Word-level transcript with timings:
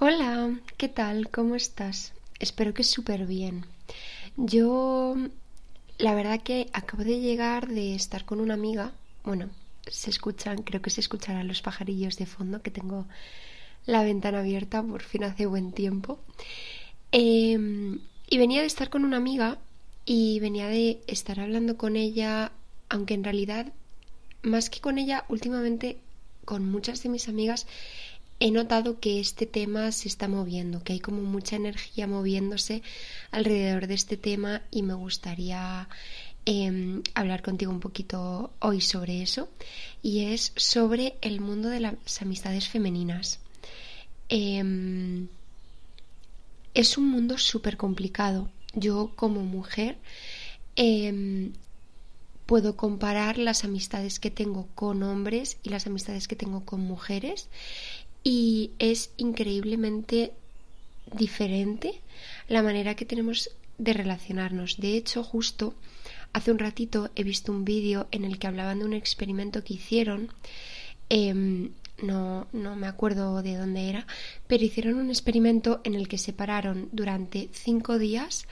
Hola, 0.00 0.56
¿qué 0.76 0.88
tal? 0.88 1.28
¿Cómo 1.28 1.56
estás? 1.56 2.12
Espero 2.38 2.72
que 2.72 2.84
súper 2.84 3.26
bien. 3.26 3.66
Yo, 4.36 5.16
la 5.98 6.14
verdad 6.14 6.40
que 6.40 6.68
acabo 6.72 7.02
de 7.02 7.18
llegar 7.18 7.66
de 7.66 7.96
estar 7.96 8.24
con 8.24 8.38
una 8.38 8.54
amiga. 8.54 8.92
Bueno, 9.24 9.50
se 9.88 10.10
escuchan, 10.10 10.62
creo 10.62 10.80
que 10.80 10.90
se 10.90 11.00
escucharán 11.00 11.48
los 11.48 11.62
pajarillos 11.62 12.16
de 12.16 12.26
fondo, 12.26 12.62
que 12.62 12.70
tengo 12.70 13.06
la 13.86 14.04
ventana 14.04 14.38
abierta, 14.38 14.84
por 14.84 15.02
fin 15.02 15.24
hace 15.24 15.46
buen 15.46 15.72
tiempo. 15.72 16.20
Em, 17.10 17.98
y 18.30 18.38
venía 18.38 18.60
de 18.60 18.68
estar 18.68 18.90
con 18.90 19.04
una 19.04 19.16
amiga 19.16 19.58
y 20.04 20.38
venía 20.38 20.68
de 20.68 21.00
estar 21.08 21.40
hablando 21.40 21.76
con 21.76 21.96
ella, 21.96 22.52
aunque 22.88 23.14
en 23.14 23.24
realidad, 23.24 23.72
más 24.42 24.70
que 24.70 24.80
con 24.80 24.96
ella, 24.96 25.24
últimamente 25.28 25.98
con 26.44 26.64
muchas 26.70 27.02
de 27.02 27.08
mis 27.08 27.28
amigas 27.28 27.66
he 28.40 28.50
notado 28.50 29.00
que 29.00 29.20
este 29.20 29.46
tema 29.46 29.90
se 29.92 30.08
está 30.08 30.28
moviendo, 30.28 30.82
que 30.82 30.92
hay 30.92 31.00
como 31.00 31.22
mucha 31.22 31.56
energía 31.56 32.06
moviéndose 32.06 32.82
alrededor 33.30 33.86
de 33.86 33.94
este 33.94 34.16
tema 34.16 34.62
y 34.70 34.82
me 34.82 34.94
gustaría 34.94 35.88
em, 36.44 37.02
hablar 37.14 37.42
contigo 37.42 37.72
un 37.72 37.80
poquito 37.80 38.52
hoy 38.60 38.80
sobre 38.80 39.22
eso 39.22 39.48
y 40.02 40.26
es 40.26 40.52
sobre 40.56 41.16
el 41.20 41.40
mundo 41.40 41.68
de 41.68 41.80
las 41.80 42.22
amistades 42.22 42.68
femeninas. 42.68 43.40
Em, 44.28 45.28
es 46.74 46.96
un 46.96 47.10
mundo 47.10 47.38
súper 47.38 47.76
complicado. 47.76 48.50
Yo 48.72 49.10
como 49.16 49.40
mujer 49.42 49.98
em, 50.76 51.52
puedo 52.46 52.76
comparar 52.76 53.36
las 53.36 53.64
amistades 53.64 54.20
que 54.20 54.30
tengo 54.30 54.68
con 54.74 55.02
hombres 55.02 55.58
y 55.64 55.70
las 55.70 55.86
amistades 55.86 56.28
que 56.28 56.36
tengo 56.36 56.64
con 56.64 56.80
mujeres 56.80 57.48
y 58.22 58.72
es 58.78 59.10
increíblemente 59.16 60.32
diferente 61.12 62.00
la 62.48 62.62
manera 62.62 62.94
que 62.94 63.04
tenemos 63.04 63.50
de 63.78 63.92
relacionarnos. 63.92 64.78
De 64.78 64.96
hecho, 64.96 65.22
justo 65.22 65.74
hace 66.32 66.50
un 66.50 66.58
ratito 66.58 67.10
he 67.14 67.22
visto 67.22 67.52
un 67.52 67.64
vídeo 67.64 68.08
en 68.10 68.24
el 68.24 68.38
que 68.38 68.46
hablaban 68.46 68.80
de 68.80 68.84
un 68.84 68.92
experimento 68.92 69.64
que 69.64 69.74
hicieron. 69.74 70.28
Em, 71.08 71.70
no, 72.02 72.46
no 72.52 72.76
me 72.76 72.86
acuerdo 72.86 73.42
de 73.42 73.56
dónde 73.56 73.88
era, 73.88 74.06
pero 74.46 74.64
hicieron 74.64 74.94
un 74.94 75.10
experimento 75.10 75.80
en 75.84 75.94
el 75.94 76.06
que 76.06 76.18
separaron 76.18 76.88
durante 76.92 77.48
cinco 77.52 77.98
días 77.98 78.46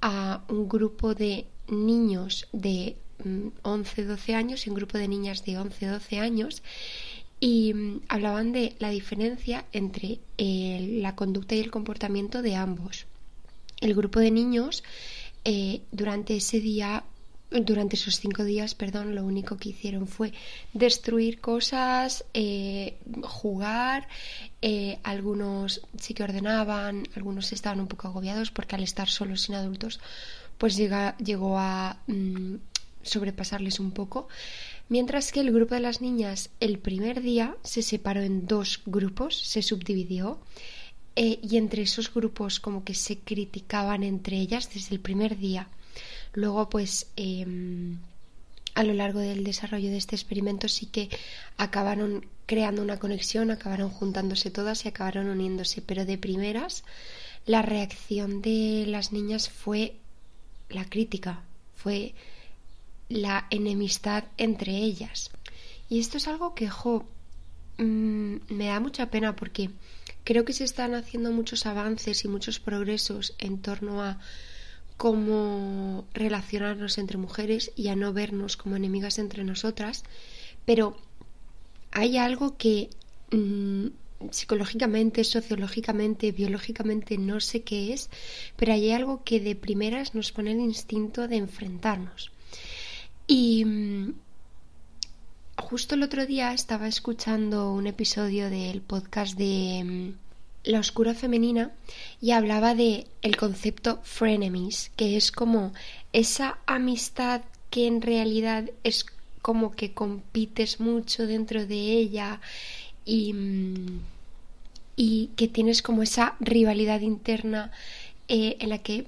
a 0.00 0.42
un 0.48 0.68
grupo 0.68 1.14
de 1.14 1.46
niños 1.68 2.48
de 2.52 2.96
11-12 3.24 4.32
mm, 4.32 4.34
años 4.34 4.66
y 4.66 4.70
un 4.70 4.76
grupo 4.76 4.98
de 4.98 5.08
niñas 5.08 5.44
de 5.44 5.52
11-12 5.52 6.18
años 6.18 6.62
y 7.42 7.74
mm, 7.74 8.02
hablaban 8.08 8.52
de 8.52 8.76
la 8.78 8.90
diferencia 8.90 9.64
entre 9.72 10.20
eh, 10.38 10.98
la 11.02 11.16
conducta 11.16 11.56
y 11.56 11.58
el 11.58 11.72
comportamiento 11.72 12.40
de 12.40 12.54
ambos. 12.54 13.06
El 13.80 13.96
grupo 13.96 14.20
de 14.20 14.30
niños 14.30 14.84
eh, 15.44 15.80
durante 15.90 16.36
ese 16.36 16.60
día, 16.60 17.02
durante 17.50 17.96
esos 17.96 18.20
cinco 18.20 18.44
días, 18.44 18.76
perdón, 18.76 19.16
lo 19.16 19.24
único 19.24 19.56
que 19.56 19.70
hicieron 19.70 20.06
fue 20.06 20.32
destruir 20.72 21.40
cosas, 21.40 22.24
eh, 22.32 22.98
jugar, 23.22 24.06
algunos 25.02 25.80
sí 25.98 26.14
que 26.14 26.22
ordenaban, 26.22 27.08
algunos 27.16 27.52
estaban 27.52 27.80
un 27.80 27.88
poco 27.88 28.06
agobiados 28.06 28.52
porque 28.52 28.76
al 28.76 28.84
estar 28.84 29.08
solos 29.08 29.42
sin 29.42 29.56
adultos, 29.56 29.98
pues 30.58 30.76
llega, 30.76 31.16
llegó 31.16 31.58
a 31.58 31.98
mm, 32.06 32.54
sobrepasarles 33.02 33.80
un 33.80 33.90
poco 33.90 34.28
mientras 34.92 35.32
que 35.32 35.40
el 35.40 35.50
grupo 35.52 35.74
de 35.74 35.80
las 35.80 36.02
niñas 36.02 36.50
el 36.60 36.78
primer 36.78 37.22
día 37.22 37.56
se 37.62 37.80
separó 37.80 38.20
en 38.20 38.46
dos 38.46 38.82
grupos, 38.84 39.38
se 39.38 39.62
subdividió 39.62 40.38
eh, 41.16 41.38
y 41.42 41.56
entre 41.56 41.80
esos 41.80 42.12
grupos 42.12 42.60
como 42.60 42.84
que 42.84 42.92
se 42.92 43.16
criticaban 43.16 44.02
entre 44.02 44.36
ellas 44.36 44.68
desde 44.74 44.94
el 44.94 45.00
primer 45.00 45.38
día. 45.38 45.68
Luego 46.34 46.68
pues 46.68 47.06
em, 47.16 48.00
a 48.74 48.84
lo 48.84 48.92
largo 48.92 49.20
del 49.20 49.44
desarrollo 49.44 49.88
de 49.88 49.96
este 49.96 50.14
experimento 50.14 50.68
sí 50.68 50.84
que 50.84 51.08
acabaron 51.56 52.26
creando 52.44 52.82
una 52.82 52.98
conexión, 52.98 53.50
acabaron 53.50 53.88
juntándose 53.88 54.50
todas 54.50 54.84
y 54.84 54.88
acabaron 54.88 55.30
uniéndose, 55.30 55.80
pero 55.80 56.04
de 56.04 56.18
primeras 56.18 56.84
la 57.46 57.62
reacción 57.62 58.42
de 58.42 58.84
las 58.86 59.10
niñas 59.10 59.48
fue 59.48 59.94
la 60.68 60.84
crítica, 60.84 61.44
fue 61.76 62.14
la 63.08 63.46
enemistad 63.50 64.24
entre 64.36 64.76
ellas. 64.76 65.30
Y 65.88 66.00
esto 66.00 66.16
es 66.16 66.28
algo 66.28 66.54
que, 66.54 66.68
mm, 67.78 68.36
me 68.48 68.66
da 68.66 68.80
mucha 68.80 69.10
pena 69.10 69.36
porque 69.36 69.70
creo 70.24 70.44
que 70.44 70.52
se 70.52 70.64
están 70.64 70.94
haciendo 70.94 71.32
muchos 71.32 71.66
avances 71.66 72.24
y 72.24 72.28
muchos 72.28 72.60
progresos 72.60 73.34
en 73.38 73.60
torno 73.60 74.02
a 74.02 74.18
cómo 74.96 76.06
relacionarnos 76.14 76.98
entre 76.98 77.18
mujeres 77.18 77.72
y 77.76 77.88
a 77.88 77.96
no 77.96 78.12
vernos 78.12 78.56
como 78.56 78.76
enemigas 78.76 79.18
entre 79.18 79.44
nosotras, 79.44 80.04
pero 80.64 80.96
hay 81.90 82.18
algo 82.18 82.56
que 82.56 82.88
mm, 83.32 83.88
psicológicamente, 84.30 85.24
sociológicamente, 85.24 86.32
biológicamente 86.32 87.18
no 87.18 87.40
sé 87.40 87.62
qué 87.62 87.92
es, 87.92 88.10
pero 88.56 88.72
hay 88.72 88.92
algo 88.92 89.24
que 89.24 89.40
de 89.40 89.56
primeras 89.56 90.14
nos 90.14 90.32
pone 90.32 90.52
el 90.52 90.60
instinto 90.60 91.28
de 91.28 91.36
enfrentarnos. 91.36 92.30
Y 93.34 93.64
mm, 93.64 94.12
justo 95.56 95.94
el 95.94 96.02
otro 96.02 96.26
día 96.26 96.52
estaba 96.52 96.86
escuchando 96.86 97.72
un 97.72 97.86
episodio 97.86 98.50
del 98.50 98.82
podcast 98.82 99.38
de 99.38 99.82
mm, 99.82 100.14
La 100.64 100.80
Oscura 100.80 101.14
Femenina 101.14 101.70
y 102.20 102.32
hablaba 102.32 102.74
de 102.74 103.06
el 103.22 103.38
concepto 103.38 104.00
frenemies, 104.02 104.90
que 104.96 105.16
es 105.16 105.32
como 105.32 105.72
esa 106.12 106.58
amistad 106.66 107.40
que 107.70 107.86
en 107.86 108.02
realidad 108.02 108.68
es 108.84 109.06
como 109.40 109.70
que 109.72 109.94
compites 109.94 110.78
mucho 110.78 111.26
dentro 111.26 111.64
de 111.64 111.78
ella 111.78 112.38
y, 113.06 113.32
mm, 113.32 114.00
y 114.96 115.30
que 115.36 115.48
tienes 115.48 115.80
como 115.80 116.02
esa 116.02 116.36
rivalidad 116.38 117.00
interna 117.00 117.72
eh, 118.28 118.58
en 118.60 118.68
la 118.68 118.76
que 118.76 119.06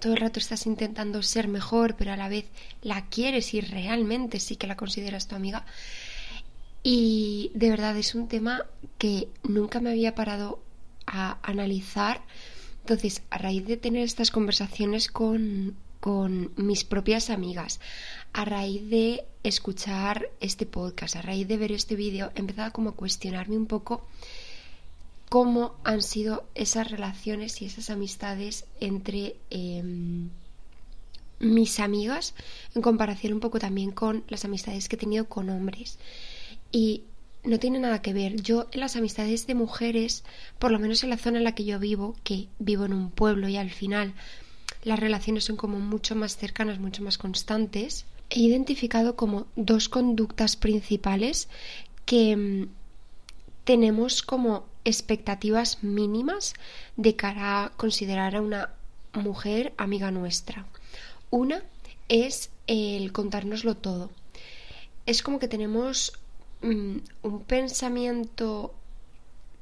todo 0.00 0.14
el 0.14 0.20
rato 0.20 0.38
estás 0.38 0.66
intentando 0.66 1.22
ser 1.22 1.48
mejor, 1.48 1.96
pero 1.96 2.12
a 2.12 2.16
la 2.16 2.28
vez 2.28 2.46
la 2.82 3.06
quieres 3.06 3.54
y 3.54 3.60
realmente 3.60 4.40
sí 4.40 4.56
que 4.56 4.66
la 4.66 4.76
consideras 4.76 5.28
tu 5.28 5.34
amiga. 5.34 5.64
Y 6.82 7.52
de 7.54 7.70
verdad 7.70 7.96
es 7.96 8.14
un 8.14 8.28
tema 8.28 8.66
que 8.98 9.28
nunca 9.42 9.80
me 9.80 9.90
había 9.90 10.14
parado 10.14 10.60
a 11.06 11.38
analizar. 11.42 12.22
Entonces, 12.80 13.22
a 13.30 13.38
raíz 13.38 13.66
de 13.66 13.76
tener 13.76 14.02
estas 14.02 14.30
conversaciones 14.32 15.08
con, 15.08 15.76
con 16.00 16.52
mis 16.56 16.82
propias 16.82 17.30
amigas, 17.30 17.80
a 18.32 18.44
raíz 18.44 18.88
de 18.90 19.24
escuchar 19.44 20.30
este 20.40 20.66
podcast, 20.66 21.14
a 21.14 21.22
raíz 21.22 21.46
de 21.46 21.58
ver 21.58 21.70
este 21.70 21.94
vídeo, 21.94 22.32
he 22.34 22.40
empezado 22.40 22.72
como 22.72 22.90
a 22.90 22.96
cuestionarme 22.96 23.56
un 23.56 23.66
poco 23.66 24.04
cómo 25.32 25.74
han 25.82 26.02
sido 26.02 26.44
esas 26.54 26.90
relaciones 26.90 27.62
y 27.62 27.64
esas 27.64 27.88
amistades 27.88 28.66
entre 28.80 29.36
em, 29.48 30.28
mis 31.38 31.80
amigas 31.80 32.34
en 32.74 32.82
comparación 32.82 33.32
un 33.32 33.40
poco 33.40 33.58
también 33.58 33.92
con 33.92 34.24
las 34.28 34.44
amistades 34.44 34.90
que 34.90 34.96
he 34.96 34.98
tenido 34.98 35.30
con 35.30 35.48
hombres. 35.48 35.98
Y 36.70 37.04
no 37.44 37.58
tiene 37.58 37.78
nada 37.78 38.02
que 38.02 38.12
ver. 38.12 38.42
Yo 38.42 38.68
en 38.72 38.80
las 38.80 38.94
amistades 38.94 39.46
de 39.46 39.54
mujeres, 39.54 40.22
por 40.58 40.70
lo 40.70 40.78
menos 40.78 41.02
en 41.02 41.08
la 41.08 41.16
zona 41.16 41.38
en 41.38 41.44
la 41.44 41.54
que 41.54 41.64
yo 41.64 41.78
vivo, 41.78 42.14
que 42.24 42.48
vivo 42.58 42.84
en 42.84 42.92
un 42.92 43.10
pueblo 43.10 43.48
y 43.48 43.56
al 43.56 43.70
final 43.70 44.12
las 44.84 45.00
relaciones 45.00 45.44
son 45.44 45.56
como 45.56 45.80
mucho 45.80 46.14
más 46.14 46.36
cercanas, 46.36 46.78
mucho 46.78 47.02
más 47.02 47.16
constantes, 47.16 48.04
he 48.28 48.40
identificado 48.40 49.16
como 49.16 49.46
dos 49.56 49.88
conductas 49.88 50.56
principales 50.56 51.48
que 52.04 52.32
em, 52.32 52.68
tenemos 53.64 54.22
como 54.22 54.70
expectativas 54.84 55.82
mínimas 55.82 56.54
de 56.96 57.16
cara 57.16 57.64
a 57.64 57.70
considerar 57.70 58.36
a 58.36 58.40
una 58.40 58.70
mujer 59.12 59.72
amiga 59.76 60.10
nuestra. 60.10 60.66
Una 61.30 61.62
es 62.08 62.50
el 62.66 63.12
contárnoslo 63.12 63.76
todo. 63.76 64.10
Es 65.06 65.22
como 65.22 65.38
que 65.38 65.48
tenemos 65.48 66.12
mm, 66.62 66.96
un 67.22 67.44
pensamiento 67.44 68.74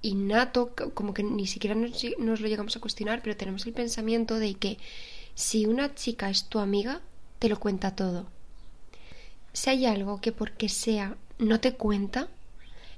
innato, 0.03 0.75
como 0.95 1.13
que 1.15 1.23
ni 1.23 1.47
siquiera 1.47 1.75
nos, 1.75 2.03
nos, 2.19 2.41
lo 2.41 2.49
llegamos 2.49 2.77
a 2.77 2.81
cuestionar, 2.81 3.21
pero 3.23 3.37
tenemos 3.37 3.67
el 3.67 3.73
pensamiento 3.73 4.39
de 4.39 4.55
que 4.55 4.79
si 5.35 5.67
una 5.67 5.95
chica 5.95 6.31
es 6.31 6.45
tu 6.45 6.59
amiga, 6.59 7.01
te 7.39 7.49
lo 7.49 7.59
cuenta 7.59 7.95
todo. 7.95 8.27
Si 9.53 9.71
hay 9.71 9.87
algo 9.87 10.21
que 10.21 10.33
porque 10.33 10.69
sea 10.69 11.17
no 11.39 11.61
te 11.61 11.75
cuenta, 11.75 12.29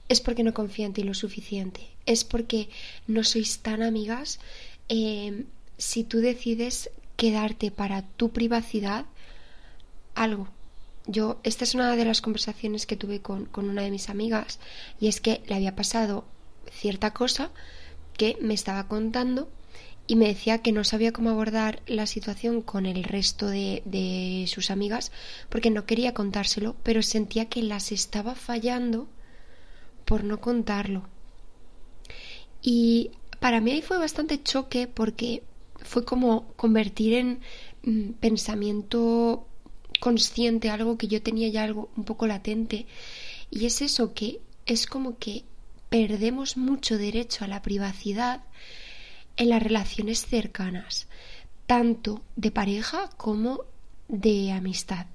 es 0.08 0.20
porque 0.20 0.42
no 0.42 0.54
confía 0.54 0.86
en 0.86 0.92
ti 0.92 1.02
lo 1.02 1.14
suficiente, 1.14 1.88
es 2.06 2.24
porque 2.24 2.68
no 3.06 3.24
sois 3.24 3.58
tan 3.58 3.82
amigas. 3.82 4.40
Eh, 4.88 5.44
si 5.78 6.04
tú 6.04 6.18
decides 6.18 6.90
quedarte 7.16 7.70
para 7.70 8.02
tu 8.02 8.30
privacidad, 8.30 9.06
algo. 10.14 10.48
Yo, 11.06 11.40
esta 11.42 11.64
es 11.64 11.74
una 11.74 11.96
de 11.96 12.04
las 12.04 12.20
conversaciones 12.20 12.86
que 12.86 12.96
tuve 12.96 13.20
con, 13.20 13.46
con 13.46 13.68
una 13.68 13.82
de 13.82 13.90
mis 13.90 14.08
amigas 14.08 14.60
y 15.00 15.08
es 15.08 15.20
que 15.20 15.42
le 15.46 15.56
había 15.56 15.74
pasado 15.74 16.24
cierta 16.70 17.12
cosa 17.12 17.50
que 18.16 18.36
me 18.40 18.54
estaba 18.54 18.86
contando 18.86 19.48
y 20.06 20.16
me 20.16 20.28
decía 20.28 20.58
que 20.58 20.72
no 20.72 20.84
sabía 20.84 21.12
cómo 21.12 21.30
abordar 21.30 21.80
la 21.86 22.06
situación 22.06 22.62
con 22.62 22.86
el 22.86 23.04
resto 23.04 23.46
de, 23.48 23.82
de, 23.84 24.44
sus 24.46 24.70
amigas 24.70 25.10
porque 25.48 25.70
no 25.70 25.86
quería 25.86 26.14
contárselo, 26.14 26.76
pero 26.82 27.02
sentía 27.02 27.46
que 27.48 27.62
las 27.62 27.92
estaba 27.92 28.34
fallando 28.34 29.08
por 30.04 30.24
no 30.24 30.40
contarlo. 30.40 31.02
Y 32.60 33.10
para 33.40 33.60
mí 33.60 33.72
ahí 33.72 33.82
fue 33.82 33.98
bastante 33.98 34.42
choque 34.42 34.86
porque 34.86 35.42
fue 35.80 36.04
como 36.04 36.52
convertir 36.54 37.14
en 37.14 37.40
mm, 37.82 38.12
pensamiento 38.12 39.46
consciente 40.00 40.70
algo 40.70 40.98
que 40.98 41.08
yo 41.08 41.22
tenía 41.22 41.48
ya 41.48 41.64
algo 41.64 41.90
un 41.96 42.04
poco 42.04 42.26
latente 42.26 42.86
y 43.50 43.66
es 43.66 43.82
eso 43.82 44.14
que 44.14 44.40
es 44.66 44.86
como 44.86 45.18
que 45.18 45.44
perdemos 45.90 46.56
mucho 46.56 46.96
derecho 46.96 47.44
a 47.44 47.48
la 47.48 47.62
privacidad 47.62 48.40
en 49.36 49.50
las 49.50 49.62
relaciones 49.62 50.24
cercanas, 50.26 51.06
tanto 51.66 52.22
de 52.36 52.50
pareja 52.50 53.10
como 53.16 53.64
de 54.08 54.52
amistad, 54.52 55.06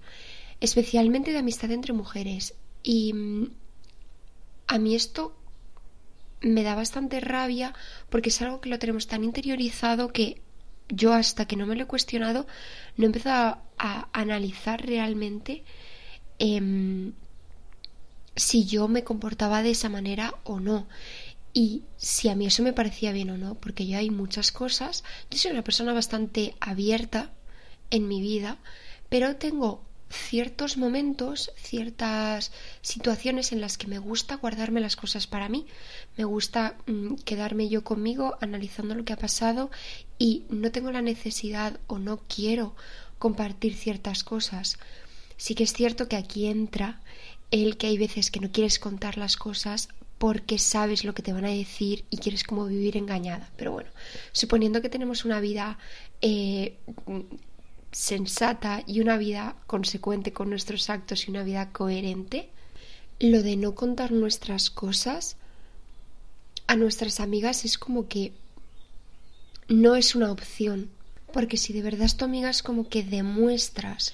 especialmente 0.60 1.32
de 1.32 1.40
amistad 1.40 1.72
entre 1.72 1.94
mujeres. 1.94 2.56
Y 2.84 3.14
mm, 3.14 3.52
a 4.68 4.78
mí 4.78 4.96
esto 4.96 5.36
me 6.42 6.64
da 6.64 6.76
bastante 6.76 7.20
rabia 7.20 7.74
porque 8.10 8.30
es 8.30 8.42
algo 8.42 8.62
que 8.62 8.70
lo 8.70 8.80
tenemos 8.80 9.08
tan 9.08 9.24
interiorizado 9.24 10.14
que 10.14 10.42
yo 10.90 11.14
hasta 11.14 11.46
que 11.46 11.56
no 11.56 11.66
me 11.66 11.76
lo 11.76 11.84
he 11.84 11.88
cuestionado 11.88 12.48
no 12.96 13.04
he 13.04 13.08
empezado 13.08 13.58
a, 13.78 14.10
analizar 14.14 14.86
realmente 14.86 15.64
em, 16.40 17.14
si 18.36 18.66
yo 18.66 18.88
me 18.88 19.04
comportaba 19.04 19.64
de 19.64 19.72
esa 19.72 19.90
manera 19.90 20.36
o 20.44 20.60
no. 20.60 20.88
Y 21.54 21.84
si 21.98 22.30
a 22.30 22.36
mí 22.36 22.46
eso 22.46 22.62
me 22.62 22.74
parecía 22.74 23.12
bien 23.12 23.32
o 23.32 23.38
no, 23.38 23.56
porque 23.56 23.88
yo 23.88 23.98
hay 23.98 24.12
muchas 24.12 24.52
cosas, 24.52 25.04
yo 25.32 25.40
soy 25.40 25.52
una 25.52 25.64
persona 25.64 25.92
bastante 25.92 26.56
abierta 26.60 27.32
en 27.90 28.08
mi 28.08 28.22
vida, 28.22 28.58
pero 29.10 29.38
tengo 29.38 29.84
ciertos 30.10 30.78
momentos, 30.78 31.52
ciertas 31.58 32.52
situaciones 32.82 33.52
en 33.52 33.62
las 33.62 33.78
que 33.78 33.88
me 33.88 34.00
gusta 34.00 34.36
guardarme 34.36 34.80
las 34.80 34.96
cosas 34.96 35.28
para 35.28 35.50
mí, 35.50 35.66
me 36.18 36.24
gusta 36.24 36.78
mm, 36.86 37.16
quedarme 37.26 37.70
yo 37.70 37.84
conmigo 37.84 38.38
analizando 38.42 38.96
lo 38.96 39.06
que 39.06 39.14
ha 39.14 39.18
pasado 39.18 39.70
y 40.18 40.46
no 40.50 40.72
tengo 40.72 40.92
la 40.92 41.02
necesidad 41.02 41.80
o 41.88 42.00
no 42.00 42.22
quiero 42.28 42.76
compartir 43.20 43.76
ciertas 43.76 44.24
cosas. 44.24 44.78
Sí 45.38 45.56
que 45.56 45.64
es 45.64 45.74
cierto 45.74 46.08
que 46.08 46.16
aquí 46.16 46.48
entra 46.48 47.02
el 47.52 47.78
que 47.78 47.88
hay 47.88 47.98
veces 47.98 48.32
que 48.32 48.40
no 48.40 48.52
quieres 48.52 48.80
contar 48.80 49.18
las 49.18 49.38
cosas 49.38 49.90
porque 50.18 50.58
sabes 50.58 51.04
lo 51.04 51.14
que 51.14 51.22
te 51.22 51.34
van 51.34 51.46
a 51.46 51.50
decir 51.50 52.06
y 52.10 52.18
quieres 52.18 52.44
como 52.44 52.66
vivir 52.66 52.98
engañada. 52.98 53.52
Pero 53.56 53.72
bueno, 53.72 53.90
suponiendo 54.32 54.82
que 54.82 54.90
tenemos 54.90 55.26
una 55.26 55.40
vida 55.40 55.78
eh, 56.22 56.78
sensata 57.92 58.84
y 58.86 59.00
una 59.00 59.18
vida 59.18 59.56
consecuente 59.68 60.34
con 60.34 60.50
nuestros 60.50 60.90
actos 60.90 61.28
y 61.28 61.32
una 61.32 61.44
vida 61.44 61.72
coherente, 61.72 62.50
lo 63.20 63.42
de 63.42 63.56
no 63.56 63.76
contar 63.76 64.12
nuestras 64.12 64.70
cosas 64.70 65.38
a 66.68 66.76
nuestras 66.76 67.20
amigas 67.20 67.66
es 67.66 67.78
como 67.78 68.08
que 68.08 68.34
no 69.68 69.96
es 69.96 70.16
una 70.16 70.32
opción. 70.32 70.90
Porque 71.34 71.58
si 71.58 71.74
de 71.74 71.82
verdad 71.82 72.04
es 72.04 72.18
tu 72.18 72.26
amiga 72.26 72.50
es 72.50 72.64
como 72.64 72.88
que 72.88 73.04
demuestras 73.04 74.14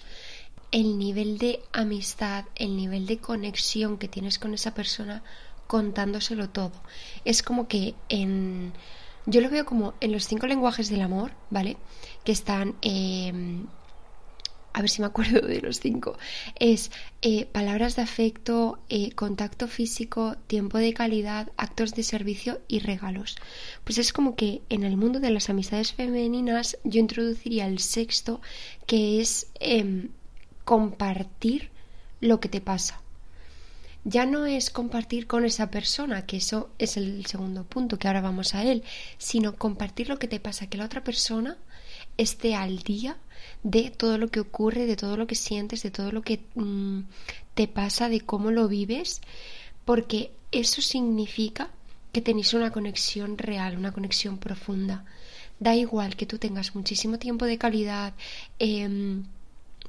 el 0.72 0.98
nivel 0.98 1.38
de 1.38 1.60
amistad, 1.72 2.46
el 2.56 2.76
nivel 2.76 3.06
de 3.06 3.20
conexión 3.20 3.98
que 3.98 4.08
tienes 4.08 4.40
con 4.40 4.54
esa 4.54 4.74
persona 4.74 5.24
contándoselo 5.68 6.50
todo. 6.50 6.74
Es 7.26 7.44
como 7.44 7.68
que 7.68 7.96
en... 8.10 8.74
Yo 9.26 9.40
lo 9.42 9.50
veo 9.50 9.66
como 9.66 9.94
en 10.02 10.12
los 10.12 10.28
cinco 10.28 10.48
lenguajes 10.48 10.90
del 10.90 11.02
amor, 11.02 11.32
¿vale? 11.50 11.78
Que 12.24 12.32
están... 12.32 12.76
Em, 12.82 13.68
a 14.74 14.82
ver 14.82 14.90
si 14.90 15.02
me 15.02 15.08
acuerdo 15.08 15.48
de 15.48 15.62
los 15.62 15.80
cinco. 15.80 16.18
Es 16.60 16.92
eh, 17.22 17.46
palabras 17.46 17.96
de 17.96 18.02
afecto, 18.02 18.80
eh, 18.90 19.12
contacto 19.12 19.68
físico, 19.68 20.36
tiempo 20.48 20.78
de 20.80 20.94
calidad, 20.94 21.52
actos 21.58 21.94
de 21.94 22.04
servicio 22.04 22.60
y 22.68 22.80
regalos. 22.80 23.38
Pues 23.84 23.98
es 24.00 24.12
como 24.12 24.36
que 24.36 24.62
en 24.70 24.84
el 24.84 24.98
mundo 24.98 25.20
de 25.20 25.30
las 25.30 25.50
amistades 25.50 25.94
femeninas 25.94 26.78
yo 26.84 27.00
introduciría 27.00 27.68
el 27.68 27.80
sexto, 27.80 28.42
que 28.88 29.22
es 29.22 29.48
em, 29.60 30.10
compartir 30.66 31.70
lo 32.20 32.40
que 32.40 32.50
te 32.50 32.62
pasa 32.62 33.03
ya 34.06 34.26
no 34.26 34.46
es 34.46 34.70
compartir 34.70 35.28
con 35.28 35.46
esa 35.46 35.70
persona, 35.72 36.26
que 36.26 36.38
eso 36.38 36.70
es 36.78 36.98
el 36.98 37.26
segundo 37.26 37.64
punto, 37.64 37.98
que 37.98 38.08
ahora 38.08 38.22
vamos 38.22 38.54
a 38.54 38.64
él, 38.64 38.84
sino 39.18 39.56
compartir 39.56 40.10
lo 40.10 40.20
que 40.20 40.28
te 40.28 40.40
pasa, 40.40 40.68
que 40.68 40.78
la 40.78 40.86
otra 40.86 41.04
persona 41.04 41.58
esté 42.18 42.56
al 42.56 42.80
día 42.80 43.18
de 43.64 43.92
todo 43.92 44.18
lo 44.18 44.30
que 44.30 44.42
ocurre, 44.42 44.86
de 44.86 44.98
todo 44.98 45.18
lo 45.18 45.26
que 45.26 45.36
sientes, 45.36 45.84
de 45.84 45.92
todo 45.92 46.12
lo 46.12 46.22
que 46.22 46.42
mm, 46.56 47.02
te 47.54 47.68
pasa, 47.68 48.10
de 48.10 48.22
cómo 48.22 48.52
lo 48.52 48.68
vives, 48.68 49.22
porque 49.86 50.32
eso 50.52 50.82
significa 50.82 51.72
que 52.12 52.22
tenéis 52.22 52.54
una 52.54 52.72
conexión 52.72 53.38
real, 53.38 53.78
una 53.78 53.92
conexión 53.92 54.38
profunda. 54.38 55.06
Da 55.60 55.76
igual 55.76 56.16
que 56.16 56.26
tú 56.26 56.38
tengas 56.38 56.76
muchísimo 56.76 57.18
tiempo 57.18 57.46
de 57.46 57.58
calidad, 57.58 58.14
eh, 58.60 59.24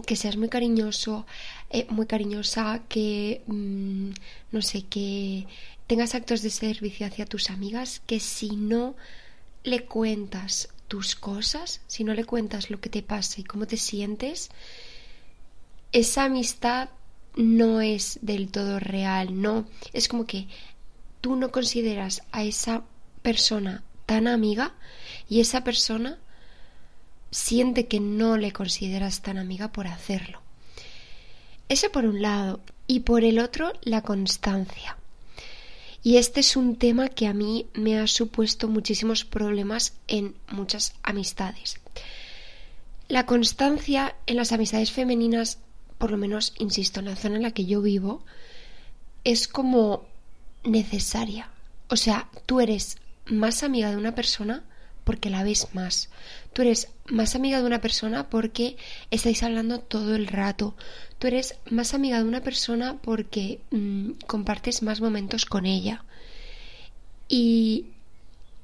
que 0.07 0.17
seas 0.17 0.37
muy 0.37 0.49
cariñoso, 0.49 1.27
eh, 1.75 1.87
muy 1.91 2.07
cariñosa, 2.07 2.83
que 2.89 3.43
mm, 3.49 4.11
no 4.53 4.63
sé, 4.63 4.83
que 4.83 5.49
tengas 5.89 6.15
actos 6.15 6.41
de 6.43 6.51
servicio 6.51 7.05
hacia 7.05 7.27
tus 7.27 7.51
amigas, 7.51 8.01
que 8.07 8.21
si 8.21 8.51
no 8.55 8.95
le 9.65 9.85
cuentas 9.85 10.69
tus 10.87 11.17
cosas, 11.17 11.81
si 11.89 12.05
no 12.05 12.15
le 12.15 12.25
cuentas 12.25 12.71
lo 12.71 12.81
que 12.81 12.91
te 12.91 13.03
pasa 13.03 13.41
y 13.41 13.45
cómo 13.45 13.67
te 13.67 13.77
sientes, 13.77 14.51
esa 15.91 16.27
amistad 16.27 16.91
no 17.35 17.81
es 17.81 18.21
del 18.23 18.53
todo 18.53 18.79
real, 18.79 19.43
no, 19.43 19.67
es 19.93 20.07
como 20.07 20.27
que 20.27 20.47
tú 21.21 21.35
no 21.35 21.51
consideras 21.51 22.23
a 22.31 22.45
esa 22.45 22.85
persona 23.23 23.83
tan 24.07 24.29
amiga 24.29 24.75
y 25.29 25.41
esa 25.41 25.65
persona 25.65 26.21
siente 27.33 27.89
que 27.89 27.99
no 27.99 28.37
le 28.37 28.53
consideras 28.53 29.23
tan 29.23 29.39
amiga 29.39 29.73
por 29.73 29.89
hacerlo. 29.89 30.44
Eso 31.69 31.91
por 31.91 32.05
un 32.05 32.23
lado. 32.23 32.61
Y 32.87 33.01
por 33.01 33.25
el 33.25 33.39
otro, 33.39 33.73
la 33.83 34.03
constancia. 34.03 34.97
Y 36.03 36.19
este 36.19 36.41
es 36.41 36.57
un 36.57 36.77
tema 36.77 37.09
que 37.09 37.27
a 37.27 37.33
mí 37.33 37.67
me 37.73 37.99
ha 37.99 38.07
supuesto 38.07 38.69
muchísimos 38.69 39.25
problemas 39.25 39.95
en 40.07 40.35
muchas 40.51 40.95
amistades. 41.03 41.81
La 43.09 43.25
constancia 43.25 44.15
en 44.27 44.37
las 44.37 44.53
amistades 44.53 44.93
femeninas, 44.93 45.59
por 45.97 46.11
lo 46.11 46.19
menos, 46.19 46.53
insisto, 46.59 47.01
en 47.01 47.07
la 47.07 47.17
zona 47.17 47.37
en 47.37 47.43
la 47.43 47.53
que 47.53 47.65
yo 47.65 47.81
vivo, 47.81 48.23
es 49.25 49.49
como 49.49 50.05
necesaria. 50.63 51.49
O 51.89 51.97
sea, 51.97 52.29
tú 52.45 52.61
eres 52.61 52.99
más 53.25 53.63
amiga 53.63 53.91
de 53.91 53.97
una 53.97 54.15
persona 54.15 54.63
porque 55.05 55.31
la 55.31 55.45
ves 55.45 55.69
más. 55.75 56.11
Tú 56.53 56.63
eres 56.63 56.89
más 57.07 57.35
amiga 57.35 57.61
de 57.61 57.67
una 57.67 57.81
persona 57.81 58.29
porque 58.31 58.77
estáis 59.11 59.43
hablando 59.43 59.81
todo 59.81 60.15
el 60.15 60.27
rato. 60.27 60.75
Tú 61.19 61.27
eres 61.27 61.57
más 61.71 61.95
amiga 61.95 62.19
de 62.19 62.25
una 62.25 62.43
persona 62.43 62.99
porque 63.01 63.61
mm, 63.71 64.13
compartes 64.27 64.83
más 64.83 65.01
momentos 65.01 65.47
con 65.47 65.67
ella. 65.67 66.05
Y 67.29 67.87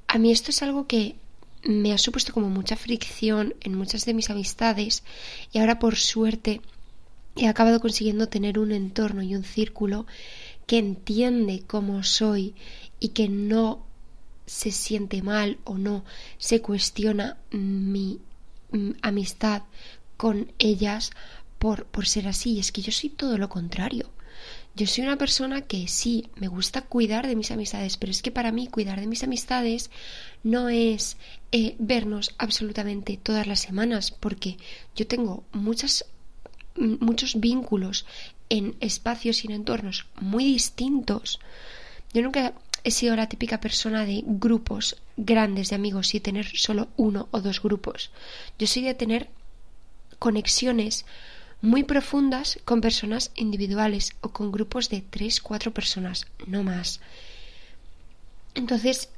a 0.07 0.17
mí 0.17 0.31
esto 0.31 0.51
es 0.51 0.61
algo 0.61 0.87
que 0.87 1.15
me 1.63 1.93
ha 1.93 1.97
supuesto 1.97 2.33
como 2.33 2.49
mucha 2.49 2.75
fricción 2.75 3.53
en 3.61 3.75
muchas 3.75 4.05
de 4.05 4.13
mis 4.13 4.29
amistades 4.29 5.03
y 5.51 5.59
ahora 5.59 5.77
por 5.77 5.95
suerte 5.95 6.61
he 7.35 7.47
acabado 7.47 7.79
consiguiendo 7.79 8.27
tener 8.27 8.59
un 8.59 8.71
entorno 8.71 9.21
y 9.21 9.35
un 9.35 9.43
círculo 9.43 10.05
que 10.65 10.79
entiende 10.79 11.63
cómo 11.65 12.03
soy 12.03 12.55
y 12.99 13.09
que 13.09 13.29
no 13.29 13.85
se 14.51 14.71
siente 14.71 15.21
mal 15.21 15.59
o 15.63 15.77
no, 15.77 16.03
se 16.37 16.61
cuestiona 16.61 17.37
mi 17.51 18.19
mm, 18.71 18.91
amistad 19.01 19.63
con 20.17 20.51
ellas 20.59 21.11
por, 21.57 21.85
por 21.85 22.05
ser 22.05 22.27
así. 22.27 22.59
Es 22.59 22.73
que 22.73 22.81
yo 22.81 22.91
soy 22.91 23.11
todo 23.11 23.37
lo 23.37 23.47
contrario. 23.47 24.11
Yo 24.75 24.87
soy 24.87 25.05
una 25.05 25.17
persona 25.17 25.61
que 25.61 25.87
sí, 25.87 26.27
me 26.35 26.49
gusta 26.49 26.81
cuidar 26.81 27.27
de 27.27 27.37
mis 27.37 27.49
amistades, 27.51 27.95
pero 27.95 28.11
es 28.11 28.21
que 28.21 28.29
para 28.29 28.51
mí 28.51 28.67
cuidar 28.67 28.99
de 28.99 29.07
mis 29.07 29.23
amistades 29.23 29.89
no 30.43 30.67
es 30.67 31.15
eh, 31.53 31.75
vernos 31.79 32.35
absolutamente 32.37 33.17
todas 33.23 33.47
las 33.47 33.61
semanas, 33.61 34.11
porque 34.11 34.57
yo 34.97 35.07
tengo 35.07 35.45
muchas, 35.53 36.05
mm, 36.75 36.95
muchos 36.99 37.39
vínculos 37.39 38.05
en 38.49 38.75
espacios 38.81 39.45
y 39.45 39.47
en 39.47 39.53
entornos 39.53 40.07
muy 40.19 40.43
distintos. 40.43 41.39
Yo 42.13 42.21
nunca 42.21 42.53
he 42.83 42.91
sido 42.91 43.15
la 43.15 43.29
típica 43.29 43.59
persona 43.59 44.05
de 44.05 44.23
grupos 44.25 44.97
grandes 45.17 45.69
de 45.69 45.75
amigos 45.75 46.13
y 46.15 46.19
tener 46.19 46.47
solo 46.47 46.89
uno 46.97 47.27
o 47.31 47.41
dos 47.41 47.61
grupos. 47.61 48.11
Yo 48.57 48.67
soy 48.67 48.83
de 48.83 48.93
tener 48.93 49.29
conexiones 50.19 51.05
muy 51.61 51.83
profundas 51.83 52.59
con 52.65 52.81
personas 52.81 53.31
individuales 53.35 54.13
o 54.21 54.29
con 54.29 54.51
grupos 54.51 54.89
de 54.89 55.01
tres, 55.01 55.41
cuatro 55.41 55.71
personas, 55.71 56.25
no 56.47 56.63
más. 56.63 57.01
Entonces, 58.55 59.09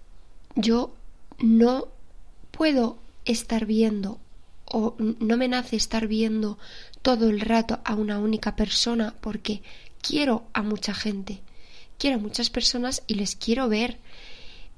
yo 0.55 0.93
no 1.39 1.87
puedo 2.51 2.99
estar 3.25 3.65
viendo 3.65 4.19
o 4.65 4.95
no 4.97 5.37
me 5.37 5.47
nace 5.47 5.75
estar 5.75 6.07
viendo 6.07 6.57
todo 7.01 7.29
el 7.29 7.41
rato 7.41 7.79
a 7.83 7.95
una 7.95 8.19
única 8.19 8.55
persona 8.55 9.15
porque 9.21 9.61
quiero 10.01 10.45
a 10.53 10.61
mucha 10.61 10.93
gente, 10.93 11.41
quiero 11.97 12.17
a 12.17 12.19
muchas 12.19 12.49
personas 12.49 13.03
y 13.07 13.15
les 13.15 13.35
quiero 13.35 13.69
ver. 13.69 13.97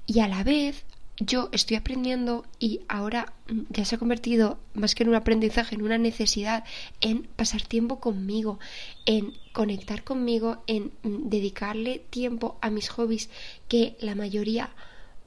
Y 0.05 0.19
a 0.19 0.27
la 0.27 0.43
vez 0.43 0.85
yo 1.17 1.49
estoy 1.53 1.77
aprendiendo 1.77 2.45
y 2.59 2.81
ahora 2.87 3.33
ya 3.69 3.85
se 3.85 3.95
ha 3.95 3.99
convertido 3.99 4.59
más 4.73 4.95
que 4.95 5.03
en 5.03 5.09
un 5.09 5.15
aprendizaje, 5.15 5.75
en 5.75 5.81
una 5.81 5.97
necesidad, 5.97 6.65
en 6.99 7.23
pasar 7.23 7.61
tiempo 7.61 7.99
conmigo, 7.99 8.59
en 9.05 9.33
conectar 9.53 10.03
conmigo, 10.03 10.63
en 10.67 10.91
dedicarle 11.03 11.99
tiempo 12.09 12.57
a 12.61 12.69
mis 12.69 12.89
hobbies 12.89 13.29
que 13.67 13.95
la 14.01 14.15
mayoría 14.15 14.71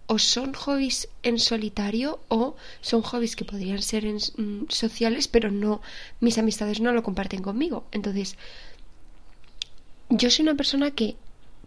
o 0.08 0.18
son 0.18 0.54
hobbies 0.54 1.08
en 1.22 1.38
solitario 1.38 2.20
o 2.28 2.56
son 2.80 3.02
hobbies 3.02 3.36
que 3.36 3.44
podrían 3.44 3.82
ser 3.82 4.06
en, 4.06 4.16
mm, 4.16 4.70
sociales, 4.70 5.28
pero 5.28 5.50
no, 5.50 5.82
mis 6.20 6.38
amistades 6.38 6.80
no 6.80 6.92
lo 6.92 7.02
comparten 7.02 7.42
conmigo. 7.42 7.84
Entonces, 7.92 8.36
yo 10.08 10.30
soy 10.30 10.44
una 10.44 10.54
persona 10.54 10.90
que 10.90 11.16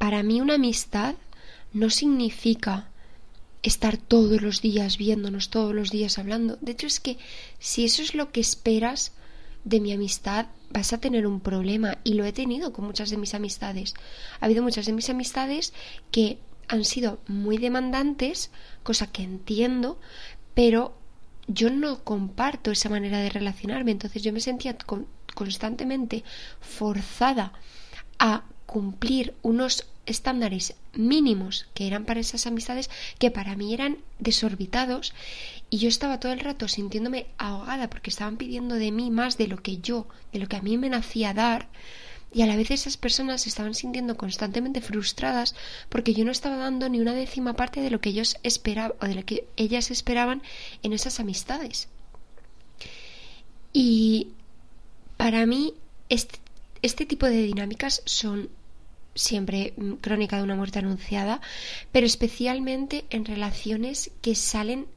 para 0.01 0.23
mí 0.23 0.41
una 0.41 0.55
amistad 0.55 1.13
no 1.73 1.91
significa 1.91 2.89
estar 3.61 3.97
todos 3.97 4.41
los 4.41 4.59
días 4.59 4.97
viéndonos, 4.97 5.51
todos 5.51 5.75
los 5.75 5.91
días 5.91 6.17
hablando. 6.17 6.57
De 6.59 6.71
hecho, 6.71 6.87
es 6.87 6.99
que 6.99 7.19
si 7.59 7.85
eso 7.85 8.01
es 8.01 8.15
lo 8.15 8.31
que 8.31 8.39
esperas 8.39 9.11
de 9.63 9.79
mi 9.79 9.93
amistad, 9.93 10.47
vas 10.71 10.91
a 10.91 10.97
tener 10.97 11.27
un 11.27 11.39
problema. 11.39 11.99
Y 12.03 12.15
lo 12.15 12.25
he 12.25 12.33
tenido 12.33 12.73
con 12.73 12.85
muchas 12.85 13.11
de 13.11 13.17
mis 13.17 13.35
amistades. 13.35 13.93
Ha 14.39 14.45
habido 14.45 14.63
muchas 14.63 14.87
de 14.87 14.93
mis 14.93 15.07
amistades 15.11 15.71
que 16.09 16.39
han 16.67 16.83
sido 16.83 17.19
muy 17.27 17.59
demandantes, 17.59 18.49
cosa 18.81 19.05
que 19.05 19.21
entiendo, 19.21 19.99
pero 20.55 20.97
yo 21.45 21.69
no 21.69 22.03
comparto 22.03 22.71
esa 22.71 22.89
manera 22.89 23.19
de 23.19 23.29
relacionarme, 23.29 23.91
entonces 23.91 24.23
yo 24.23 24.33
me 24.33 24.39
sentía 24.39 24.75
constantemente 25.35 26.23
forzada 26.59 27.53
a 28.17 28.45
cumplir 28.71 29.33
unos 29.41 29.85
estándares 30.05 30.75
mínimos 30.93 31.67
que 31.73 31.87
eran 31.87 32.05
para 32.05 32.21
esas 32.21 32.47
amistades 32.47 32.89
que 33.19 33.29
para 33.29 33.57
mí 33.57 33.73
eran 33.73 33.97
desorbitados 34.19 35.13
y 35.69 35.79
yo 35.79 35.89
estaba 35.89 36.21
todo 36.21 36.31
el 36.31 36.39
rato 36.39 36.69
sintiéndome 36.69 37.27
ahogada 37.37 37.89
porque 37.89 38.09
estaban 38.09 38.37
pidiendo 38.37 38.75
de 38.75 38.93
mí 38.93 39.11
más 39.11 39.37
de 39.37 39.47
lo 39.49 39.61
que 39.61 39.79
yo, 39.79 40.07
de 40.31 40.39
lo 40.39 40.47
que 40.47 40.55
a 40.55 40.61
mí 40.61 40.77
me 40.77 40.87
nacía 40.87 41.33
dar 41.33 41.67
y 42.33 42.43
a 42.43 42.47
la 42.47 42.55
vez 42.55 42.71
esas 42.71 42.95
personas 42.95 43.41
se 43.41 43.49
estaban 43.49 43.73
sintiendo 43.73 44.15
constantemente 44.15 44.79
frustradas 44.79 45.53
porque 45.89 46.13
yo 46.13 46.23
no 46.23 46.31
estaba 46.31 46.55
dando 46.55 46.87
ni 46.87 47.01
una 47.01 47.13
décima 47.13 47.57
parte 47.57 47.81
de 47.81 47.89
lo 47.89 47.99
que 47.99 48.11
ellos 48.11 48.37
esperaban 48.41 48.95
o 49.01 49.05
de 49.05 49.15
lo 49.15 49.25
que 49.25 49.47
ellas 49.57 49.91
esperaban 49.91 50.43
en 50.81 50.93
esas 50.93 51.19
amistades. 51.19 51.89
Y 53.73 54.29
para 55.17 55.45
mí 55.45 55.73
este, 56.07 56.39
este 56.81 57.05
tipo 57.05 57.25
de 57.25 57.43
dinámicas 57.43 58.01
son 58.05 58.49
siempre 59.15 59.73
crónica 60.01 60.37
de 60.37 60.43
una 60.43 60.55
muerte 60.55 60.79
anunciada, 60.79 61.41
pero 61.91 62.05
especialmente 62.05 63.05
en 63.09 63.25
relaciones 63.25 64.11
que 64.21 64.35
salen 64.35 64.87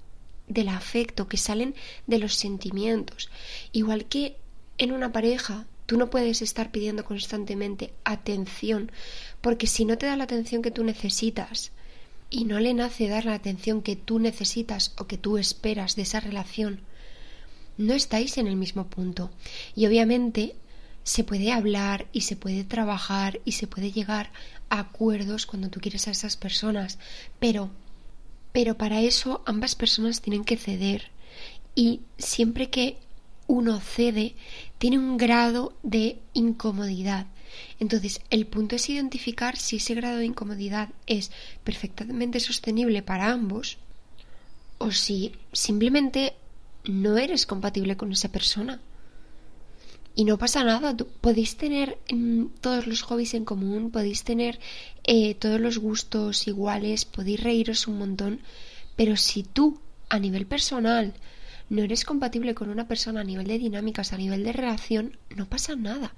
del 0.46 0.68
afecto, 0.68 1.28
que 1.28 1.36
salen 1.36 1.74
de 2.06 2.18
los 2.18 2.34
sentimientos. 2.34 3.30
Igual 3.72 4.04
que 4.06 4.36
en 4.78 4.92
una 4.92 5.12
pareja 5.12 5.66
Tú 5.86 5.98
no 5.98 6.08
puedes 6.08 6.40
estar 6.40 6.70
pidiendo 6.70 7.04
constantemente 7.04 7.92
atención, 8.04 8.90
porque 9.40 9.66
si 9.66 9.84
no 9.84 9.98
te 9.98 10.06
da 10.06 10.16
la 10.16 10.24
atención 10.24 10.62
que 10.62 10.70
tú 10.70 10.82
necesitas 10.82 11.72
y 12.30 12.44
no 12.44 12.58
le 12.58 12.72
nace 12.72 13.08
dar 13.08 13.26
la 13.26 13.34
atención 13.34 13.82
que 13.82 13.94
tú 13.94 14.18
necesitas 14.18 14.94
o 14.96 15.06
que 15.06 15.18
tú 15.18 15.36
esperas 15.36 15.94
de 15.94 16.02
esa 16.02 16.20
relación, 16.20 16.80
no 17.76 17.92
estáis 17.92 18.38
en 18.38 18.46
el 18.46 18.56
mismo 18.56 18.86
punto. 18.86 19.30
Y 19.76 19.86
obviamente 19.86 20.56
se 21.04 21.22
puede 21.22 21.52
hablar 21.52 22.06
y 22.12 22.22
se 22.22 22.34
puede 22.34 22.64
trabajar 22.64 23.40
y 23.44 23.52
se 23.52 23.66
puede 23.66 23.92
llegar 23.92 24.32
a 24.68 24.80
acuerdos 24.80 25.46
cuando 25.46 25.68
tú 25.68 25.80
quieres 25.80 26.08
a 26.08 26.10
esas 26.10 26.36
personas, 26.36 26.98
pero 27.38 27.70
pero 28.52 28.78
para 28.78 29.00
eso 29.00 29.42
ambas 29.46 29.74
personas 29.74 30.20
tienen 30.20 30.44
que 30.44 30.56
ceder 30.56 31.10
y 31.74 32.02
siempre 32.18 32.70
que 32.70 32.98
uno 33.46 33.80
cede, 33.80 34.34
tiene 34.78 34.98
un 34.98 35.16
grado 35.16 35.74
de 35.82 36.18
incomodidad. 36.32 37.26
Entonces, 37.78 38.20
el 38.30 38.46
punto 38.46 38.76
es 38.76 38.88
identificar 38.88 39.56
si 39.56 39.76
ese 39.76 39.94
grado 39.94 40.18
de 40.18 40.26
incomodidad 40.26 40.90
es 41.06 41.30
perfectamente 41.62 42.40
sostenible 42.40 43.02
para 43.02 43.30
ambos 43.30 43.78
o 44.78 44.90
si 44.90 45.32
simplemente 45.52 46.34
no 46.84 47.16
eres 47.18 47.46
compatible 47.46 47.96
con 47.96 48.12
esa 48.12 48.30
persona. 48.30 48.80
Y 50.16 50.24
no 50.24 50.38
pasa 50.38 50.62
nada, 50.62 50.96
podéis 51.20 51.56
tener 51.56 51.98
mm, 52.12 52.46
todos 52.60 52.86
los 52.86 53.02
hobbies 53.02 53.34
en 53.34 53.44
común, 53.44 53.90
podéis 53.90 54.22
tener 54.22 54.60
eh, 55.02 55.34
todos 55.34 55.60
los 55.60 55.78
gustos 55.78 56.46
iguales, 56.46 57.04
podéis 57.04 57.42
reíros 57.42 57.88
un 57.88 57.98
montón, 57.98 58.40
pero 58.94 59.16
si 59.16 59.42
tú, 59.42 59.80
a 60.08 60.20
nivel 60.20 60.46
personal, 60.46 61.14
no 61.68 61.82
eres 61.82 62.04
compatible 62.04 62.54
con 62.54 62.68
una 62.68 62.86
persona 62.86 63.22
a 63.22 63.24
nivel 63.24 63.48
de 63.48 63.58
dinámicas, 63.58 64.12
a 64.12 64.18
nivel 64.18 64.44
de 64.44 64.52
relación, 64.52 65.16
no 65.34 65.46
pasa 65.46 65.74
nada. 65.74 66.14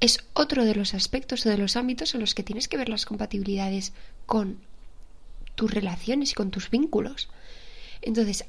Es 0.00 0.18
otro 0.34 0.64
de 0.64 0.74
los 0.74 0.94
aspectos 0.94 1.44
o 1.44 1.48
de 1.48 1.58
los 1.58 1.76
ámbitos 1.76 2.14
en 2.14 2.20
los 2.20 2.34
que 2.34 2.42
tienes 2.42 2.68
que 2.68 2.76
ver 2.76 2.88
las 2.88 3.06
compatibilidades 3.06 3.92
con 4.26 4.58
tus 5.54 5.72
relaciones 5.72 6.32
y 6.32 6.34
con 6.34 6.50
tus 6.50 6.70
vínculos. 6.70 7.28
Entonces, 8.02 8.44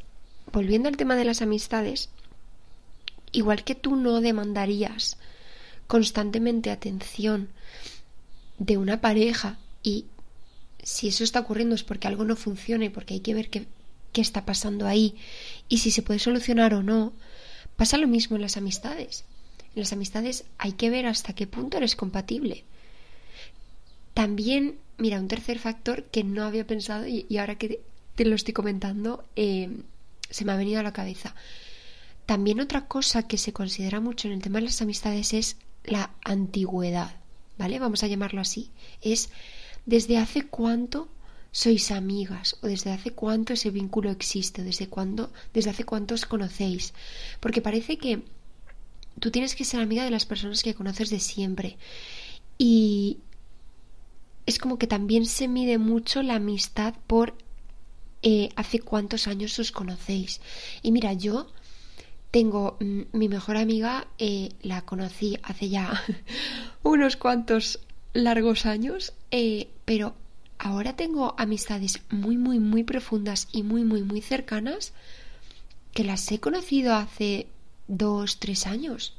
volviendo 0.52 0.90
al 0.90 0.98
tema 0.98 1.16
de 1.16 1.26
las 1.26 1.42
amistades, 1.42 2.10
igual 3.34 3.66
que 3.66 3.76
tú 3.76 3.98
no 3.98 4.22
demandarías 4.22 5.18
constantemente 5.88 6.72
atención 6.72 7.50
de 8.58 8.78
una 8.78 9.02
pareja 9.02 9.58
y 9.84 10.06
si 10.82 11.10
eso 11.10 11.26
está 11.26 11.42
ocurriendo 11.42 11.76
es 11.76 11.84
porque 11.84 12.08
algo 12.08 12.24
no 12.24 12.38
funciona 12.38 12.86
y 12.86 12.90
porque 12.90 13.16
hay 13.16 13.20
que 13.20 13.34
ver 13.34 13.50
que 13.50 13.68
qué 14.14 14.22
está 14.22 14.46
pasando 14.46 14.88
ahí 14.88 15.16
y 15.68 15.80
si 15.80 15.92
se 15.92 16.04
puede 16.04 16.20
solucionar 16.20 16.74
o 16.74 16.84
no. 16.84 17.12
Pasa 17.76 17.98
lo 17.98 18.08
mismo 18.08 18.38
en 18.38 18.44
las 18.44 18.56
amistades. 18.56 19.26
En 19.76 19.82
las 19.82 19.92
amistades 19.92 20.46
hay 20.60 20.74
que 20.74 20.90
ver 20.90 21.08
hasta 21.08 21.34
qué 21.34 21.48
punto 21.48 21.78
eres 21.78 21.96
compatible. 21.96 22.64
También, 24.14 24.78
mira, 24.98 25.20
un 25.20 25.28
tercer 25.28 25.58
factor 25.58 26.04
que 26.06 26.24
no 26.24 26.46
había 26.46 26.68
pensado 26.68 27.08
y, 27.08 27.26
ahora 27.38 27.58
que 27.58 27.82
te 28.16 28.26
lo 28.26 28.36
estoy 28.36 28.54
comentando, 28.54 29.26
eh, 29.36 29.70
se 30.30 30.46
me 30.46 30.52
ha 30.52 30.58
venido 30.58 30.80
a 30.80 30.84
la 30.84 30.94
cabeza. 30.94 31.34
También 32.26 32.60
otra 32.60 32.88
cosa 32.88 33.24
que 33.24 33.38
se 33.38 33.54
considera 33.54 34.00
mucho 34.00 34.28
en 34.28 34.34
el 34.34 34.42
tema 34.42 34.60
de 34.60 34.66
las 34.66 34.82
amistades 34.82 35.34
es 35.34 35.58
la 35.84 36.12
antigüedad, 36.24 37.16
¿vale? 37.58 37.80
Vamos 37.80 38.04
a 38.04 38.08
llamarlo 38.08 38.42
así. 38.42 38.72
Es 39.02 39.30
desde 39.86 40.18
hace 40.18 40.44
cuánto 40.44 41.10
sois 41.52 41.92
amigas 41.92 42.58
o 42.62 42.68
desde 42.68 42.92
hace 42.92 43.12
cuánto 43.12 43.54
ese 43.54 43.70
vínculo 43.70 44.10
existe, 44.10 44.64
desde 44.64 44.88
cuándo, 44.88 45.32
desde 45.54 45.70
hace 45.70 45.84
cuánto 45.84 46.16
os 46.16 46.26
conocéis, 46.26 46.94
porque 47.40 47.62
parece 47.62 47.98
que 47.98 48.24
tú 49.20 49.30
tienes 49.30 49.56
que 49.56 49.64
ser 49.64 49.80
amiga 49.80 50.04
de 50.04 50.10
las 50.10 50.26
personas 50.26 50.64
que 50.64 50.74
conoces 50.74 51.12
de 51.12 51.20
siempre 51.20 51.78
y 52.58 53.20
es 54.46 54.58
como 54.58 54.78
que 54.78 54.88
también 54.88 55.26
se 55.26 55.48
mide 55.48 55.78
mucho 55.78 56.24
la 56.24 56.36
amistad 56.36 56.96
por 57.06 57.36
eh, 58.24 58.50
hace 58.56 58.80
cuántos 58.80 59.28
años 59.28 59.58
os 59.60 59.72
conocéis 59.72 60.42
y 60.82 60.92
mira 60.92 61.14
yo 61.14 61.52
tengo 62.34 62.78
mm, 62.80 63.02
mi 63.12 63.30
mejor 63.30 63.58
amiga 63.58 64.08
eh, 64.18 64.50
la 64.64 64.82
conocí 64.82 65.38
hace 65.44 65.70
ya 65.70 66.04
unos 66.84 67.16
cuantos 67.16 67.80
largos 68.14 68.66
años 68.66 69.14
eh, 69.30 69.70
pero 69.86 70.16
ahora 70.58 70.96
tengo 70.96 71.36
amistades 71.38 72.02
muy, 72.10 72.38
muy, 72.38 72.58
muy 72.58 72.84
profundas 72.84 73.48
y 73.52 73.62
muy, 73.62 73.84
muy, 73.84 74.02
muy 74.02 74.20
cercanas 74.20 74.94
que 75.94 76.04
las 76.04 76.32
he 76.32 76.40
conocido 76.40 76.96
hace 76.96 77.46
dos, 77.88 78.40
tres 78.40 78.66
años. 78.66 79.14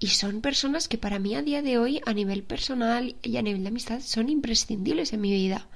Y 0.00 0.08
son 0.08 0.40
personas 0.40 0.88
que 0.88 0.98
para 0.98 1.20
mí 1.20 1.36
a 1.36 1.42
día 1.42 1.62
de 1.62 1.78
hoy, 1.78 2.00
a 2.06 2.12
nivel 2.12 2.42
personal 2.42 3.14
y 3.22 3.36
a 3.36 3.42
nivel 3.42 3.62
de 3.62 3.68
amistad, 3.68 4.00
son 4.00 4.28
imprescindibles 4.28 5.12
en 5.12 5.20
mi 5.20 5.30
vida. 5.30 5.68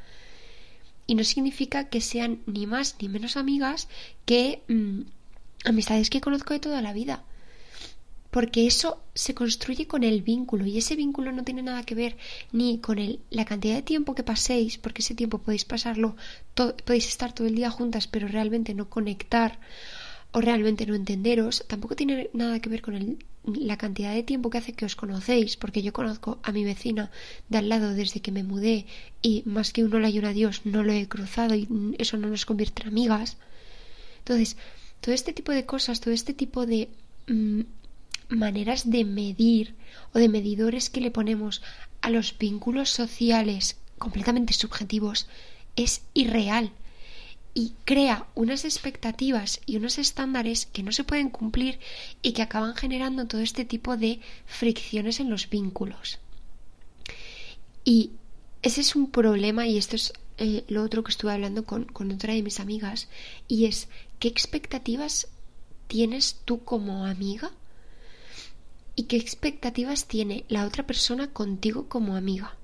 Y 1.07 1.15
no 1.15 1.23
significa 1.23 1.89
que 1.89 2.01
sean 2.01 2.41
ni 2.47 2.67
más 2.67 2.97
ni 3.01 3.09
menos 3.09 3.37
amigas 3.37 3.87
que 4.25 4.63
mm, 4.67 5.03
amistades 5.67 6.11
que 6.11 6.21
conozco 6.21 6.55
de 6.55 6.61
toda 6.61 6.81
la 6.81 6.93
vida 6.93 7.25
porque 8.37 8.67
eso 8.67 9.03
se 9.15 9.35
construye 9.35 9.87
con 9.87 10.05
el 10.05 10.21
vínculo 10.21 10.67
y 10.67 10.77
ese 10.77 10.95
vínculo 10.95 11.33
no 11.33 11.43
tiene 11.43 11.63
nada 11.63 11.85
que 11.85 11.95
ver 11.95 12.19
ni 12.53 12.81
con 12.81 12.99
el, 12.99 13.21
la 13.31 13.47
cantidad 13.47 13.77
de 13.77 13.81
tiempo 13.81 14.15
que 14.15 14.25
paséis, 14.25 14.77
porque 14.77 15.01
ese 15.01 15.15
tiempo 15.15 15.39
podéis 15.39 15.65
pasarlo, 15.65 16.17
podéis 16.55 17.09
estar 17.09 17.33
todo 17.33 17.47
el 17.47 17.55
día 17.55 17.71
juntas, 17.71 18.07
pero 18.07 18.29
realmente 18.29 18.75
no 18.75 18.91
conectar 18.91 19.59
o 20.33 20.43
realmente 20.43 20.85
no 20.85 20.95
entenderos, 20.95 21.65
tampoco 21.67 21.97
tiene 21.97 22.29
nada 22.35 22.61
que 22.61 22.69
ver 22.69 22.83
con 22.83 22.95
el, 22.95 23.25
la 23.47 23.79
cantidad 23.79 24.13
de 24.13 24.23
tiempo 24.23 24.51
que 24.51 24.59
hace 24.59 24.75
que 24.75 24.85
os 24.85 24.97
conocéis, 24.97 25.57
porque 25.57 25.81
yo 25.81 25.95
conozco 25.95 26.39
a 26.43 26.53
mi 26.53 26.63
vecina 26.63 27.11
de 27.49 27.57
al 27.57 27.71
lado 27.71 27.95
desde 27.95 28.21
que 28.21 28.33
me 28.33 28.43
mudé 28.43 28.85
y 29.23 29.45
más 29.47 29.73
que 29.73 29.83
uno 29.83 29.99
la 29.99 30.11
y 30.11 30.19
una 30.19 30.35
Dios 30.35 30.61
no 30.65 30.83
lo 30.83 30.93
he 30.93 31.09
cruzado 31.09 31.55
y 31.55 31.67
eso 31.97 32.19
no 32.19 32.29
nos 32.29 32.45
convierte 32.45 32.83
en 32.83 32.89
amigas. 32.89 33.39
Entonces, 34.19 34.59
todo 35.01 35.15
este 35.15 35.33
tipo 35.33 35.53
de 35.53 35.67
cosas, 35.67 36.01
todo 36.01 36.15
este 36.15 36.35
tipo 36.35 36.67
de 36.67 36.89
mm, 37.27 37.63
maneras 38.29 38.91
de 38.91 39.05
medir 39.05 39.75
o 40.13 40.19
de 40.19 40.29
medidores 40.29 40.91
que 40.91 41.01
le 41.01 41.11
ponemos 41.11 41.63
a 42.01 42.11
los 42.11 42.37
vínculos 42.39 42.91
sociales 42.91 43.77
completamente 43.99 44.53
subjetivos 44.53 45.29
es 45.77 46.03
irreal 46.15 46.73
y 47.55 47.73
crea 47.85 48.27
unas 48.35 48.65
expectativas 48.65 49.61
y 49.65 49.77
unos 49.77 49.99
estándares 49.99 50.67
que 50.67 50.83
no 50.83 50.93
se 50.93 51.05
pueden 51.05 51.31
cumplir 51.31 51.79
y 52.21 52.33
que 52.33 52.43
acaban 52.43 52.75
generando 52.75 53.27
todo 53.27 53.41
este 53.41 53.65
tipo 53.65 53.97
de 53.97 54.21
fricciones 54.45 55.21
en 55.21 55.31
los 55.31 55.49
vínculos. 55.49 56.19
Y 57.83 58.11
ese 58.61 58.83
es 58.83 58.95
un 58.95 59.11
problema 59.11 59.67
y 59.67 59.79
esto 59.79 59.97
es 59.97 60.13
eh, 60.39 60.65
lo 60.69 60.83
otro 60.83 61.03
que 61.03 61.11
estuve 61.11 61.33
hablando 61.33 61.65
con, 61.65 61.85
con 61.85 62.11
otra 62.11 62.35
de 62.35 62.43
mis 62.43 62.61
amigas 62.61 63.09
y 63.49 63.65
es 63.67 63.89
¿qué 64.19 64.29
expectativas 64.29 65.29
tienes 65.89 66.41
tú 66.45 66.63
como 66.65 67.07
amiga? 67.07 67.53
¿Y 68.95 69.05
qué 69.05 69.17
expectativas 69.17 70.07
tiene 70.07 70.45
la 70.49 70.65
otra 70.67 70.87
persona 70.87 71.29
contigo 71.29 71.89
como 71.89 72.17
amiga? 72.17 72.55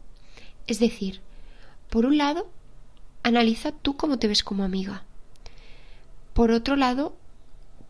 Es 0.66 0.78
decir, 0.78 1.20
por 1.90 2.06
un 2.06 2.16
lado, 2.16 2.48
analiza 3.22 3.72
tú 3.72 3.96
cómo 3.96 4.18
te 4.18 4.28
ves 4.28 4.42
como 4.42 4.64
amiga. 4.64 5.04
Por 6.32 6.50
otro 6.50 6.76
lado, 6.76 7.14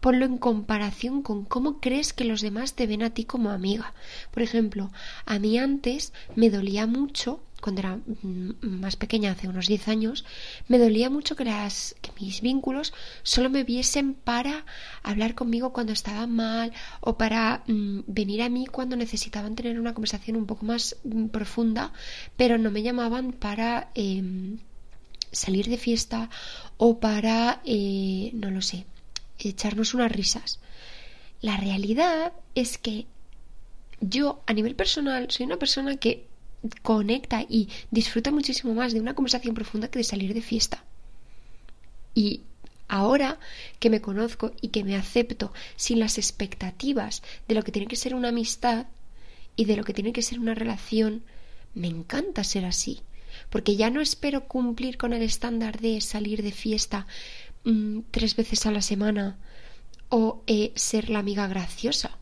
ponlo 0.01 0.25
en 0.25 0.39
comparación 0.39 1.23
con 1.23 1.45
cómo 1.45 1.79
crees 1.81 2.13
que 2.13 2.25
los 2.25 2.41
demás 2.41 2.75
te 2.75 2.89
ven 2.89 3.05
a 3.05 3.11
ti 3.11 3.25
como 3.25 3.51
amiga. 3.51 3.95
Por 4.33 4.43
ejemplo, 4.43 4.91
a 5.27 5.39
mí 5.39 5.59
antes 5.59 6.13
me 6.35 6.51
dolía 6.51 6.89
mucho 6.89 7.41
cuando 7.63 7.81
era 7.81 7.97
mm, 7.97 8.81
más 8.81 8.97
pequeña, 8.97 9.31
hace 9.31 9.49
unos 9.49 9.69
10 9.69 9.89
años, 9.89 10.25
me 10.69 10.79
dolía 10.79 11.09
mucho 11.09 11.37
que, 11.37 11.45
las, 11.45 11.95
que 12.03 12.11
mis 12.21 12.41
vínculos 12.41 12.93
solo 13.23 13.49
me 13.49 13.63
viesen 13.63 14.15
para 14.15 14.67
hablar 15.03 15.35
conmigo 15.35 15.73
cuando 15.73 15.93
estaba 15.93 16.27
mal 16.27 16.73
o 17.01 17.17
para 17.17 17.63
mm, 17.69 18.01
venir 18.09 18.43
a 18.43 18.49
mí 18.49 18.67
cuando 18.67 18.97
necesitaban 18.97 19.55
tener 19.55 19.79
una 19.79 19.95
conversación 19.95 20.37
un 20.37 20.47
poco 20.47 20.67
más 20.67 20.97
mm, 21.05 21.27
profunda, 21.27 21.93
pero 22.37 22.59
no 22.59 22.71
me 22.73 22.83
llamaban 22.83 23.33
para 23.33 23.91
em, 23.95 24.59
salir 25.31 25.69
de 25.69 25.79
fiesta 25.79 26.29
o 26.77 26.99
para, 26.99 27.63
eh, 27.65 28.31
no 28.35 28.51
lo 28.51 28.61
sé, 28.61 28.87
echarnos 29.39 29.95
unas 29.95 30.11
risas. 30.11 30.59
La 31.41 31.57
realidad 31.57 32.33
es 32.57 32.77
que 32.77 33.07
yo, 34.01 34.43
a 34.47 34.53
nivel 34.53 34.75
personal, 34.75 35.31
soy 35.31 35.47
una 35.47 35.59
persona 35.59 35.97
que 35.97 36.27
conecta 36.83 37.45
y 37.49 37.69
disfruta 37.91 38.31
muchísimo 38.31 38.75
más 38.75 38.93
de 38.93 39.01
una 39.01 39.15
conversación 39.15 39.55
profunda 39.55 39.89
que 39.89 39.99
de 39.99 40.05
salir 40.05 40.35
de 40.35 40.43
fiesta. 40.43 40.85
Y 42.15 42.43
ahora 42.89 43.39
que 43.79 43.91
me 43.91 44.01
conozco 44.01 44.53
y 44.61 44.69
que 44.69 44.85
me 44.85 44.97
acepto 44.97 45.53
sin 45.77 45.99
las 45.99 46.19
expectativas 46.19 47.23
de 47.49 47.55
lo 47.55 47.63
que 47.63 47.73
tiene 47.73 47.89
que 47.89 47.97
ser 47.97 48.15
una 48.15 48.29
amistad 48.29 48.87
y 49.57 49.65
de 49.65 49.77
lo 49.77 49.85
que 49.85 49.95
tiene 49.95 50.13
que 50.13 50.23
ser 50.23 50.39
una 50.39 50.55
relación, 50.55 51.23
me 51.75 51.89
encanta 51.89 52.45
ser 52.45 52.65
así. 52.65 53.01
Porque 53.49 53.77
ya 53.77 53.91
no 53.91 54.01
espero 54.01 54.47
cumplir 54.47 54.99
con 54.99 55.13
el 55.13 55.23
estándar 55.23 55.81
de 55.81 56.01
salir 56.01 56.43
de 56.43 56.53
fiesta 56.53 57.07
mm, 57.65 58.01
tres 58.11 58.37
veces 58.37 58.67
a 58.67 58.71
la 58.71 58.83
semana 58.83 59.39
o 60.11 60.43
eh, 60.47 60.73
ser 60.75 61.09
la 61.09 61.21
amiga 61.21 61.47
graciosa 61.49 62.19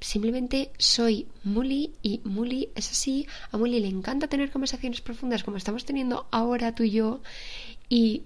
simplemente 0.00 0.70
soy 0.78 1.26
Muli 1.44 1.92
y 2.02 2.20
Muli 2.24 2.70
es 2.74 2.90
así. 2.90 3.26
A 3.50 3.58
Muli 3.58 3.80
le 3.80 3.88
encanta 3.88 4.28
tener 4.28 4.50
conversaciones 4.50 5.00
profundas 5.00 5.44
como 5.44 5.56
estamos 5.56 5.84
teniendo 5.84 6.26
ahora 6.30 6.74
tú 6.74 6.84
y 6.84 6.90
yo 6.90 7.20
y 7.88 8.22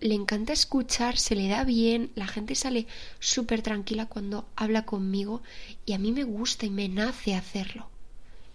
le 0.00 0.14
encanta 0.14 0.52
escuchar, 0.52 1.16
se 1.16 1.34
le 1.34 1.48
da 1.48 1.64
bien, 1.64 2.10
la 2.14 2.26
gente 2.26 2.54
sale 2.54 2.86
súper 3.18 3.62
tranquila 3.62 4.06
cuando 4.06 4.46
habla 4.54 4.84
conmigo 4.84 5.42
y 5.86 5.94
a 5.94 5.98
mí 5.98 6.12
me 6.12 6.24
gusta 6.24 6.66
y 6.66 6.70
me 6.70 6.88
nace 6.88 7.34
hacerlo. 7.34 7.88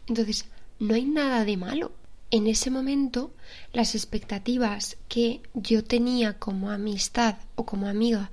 Entonces, 0.07 0.45
no 0.79 0.93
hay 0.93 1.05
nada 1.05 1.45
de 1.45 1.57
malo. 1.57 1.91
En 2.31 2.47
ese 2.47 2.69
momento, 2.69 3.33
las 3.73 3.93
expectativas 3.95 4.97
que 5.09 5.41
yo 5.53 5.83
tenía 5.83 6.37
como 6.37 6.71
amistad 6.71 7.37
o 7.55 7.65
como 7.65 7.87
amiga 7.87 8.31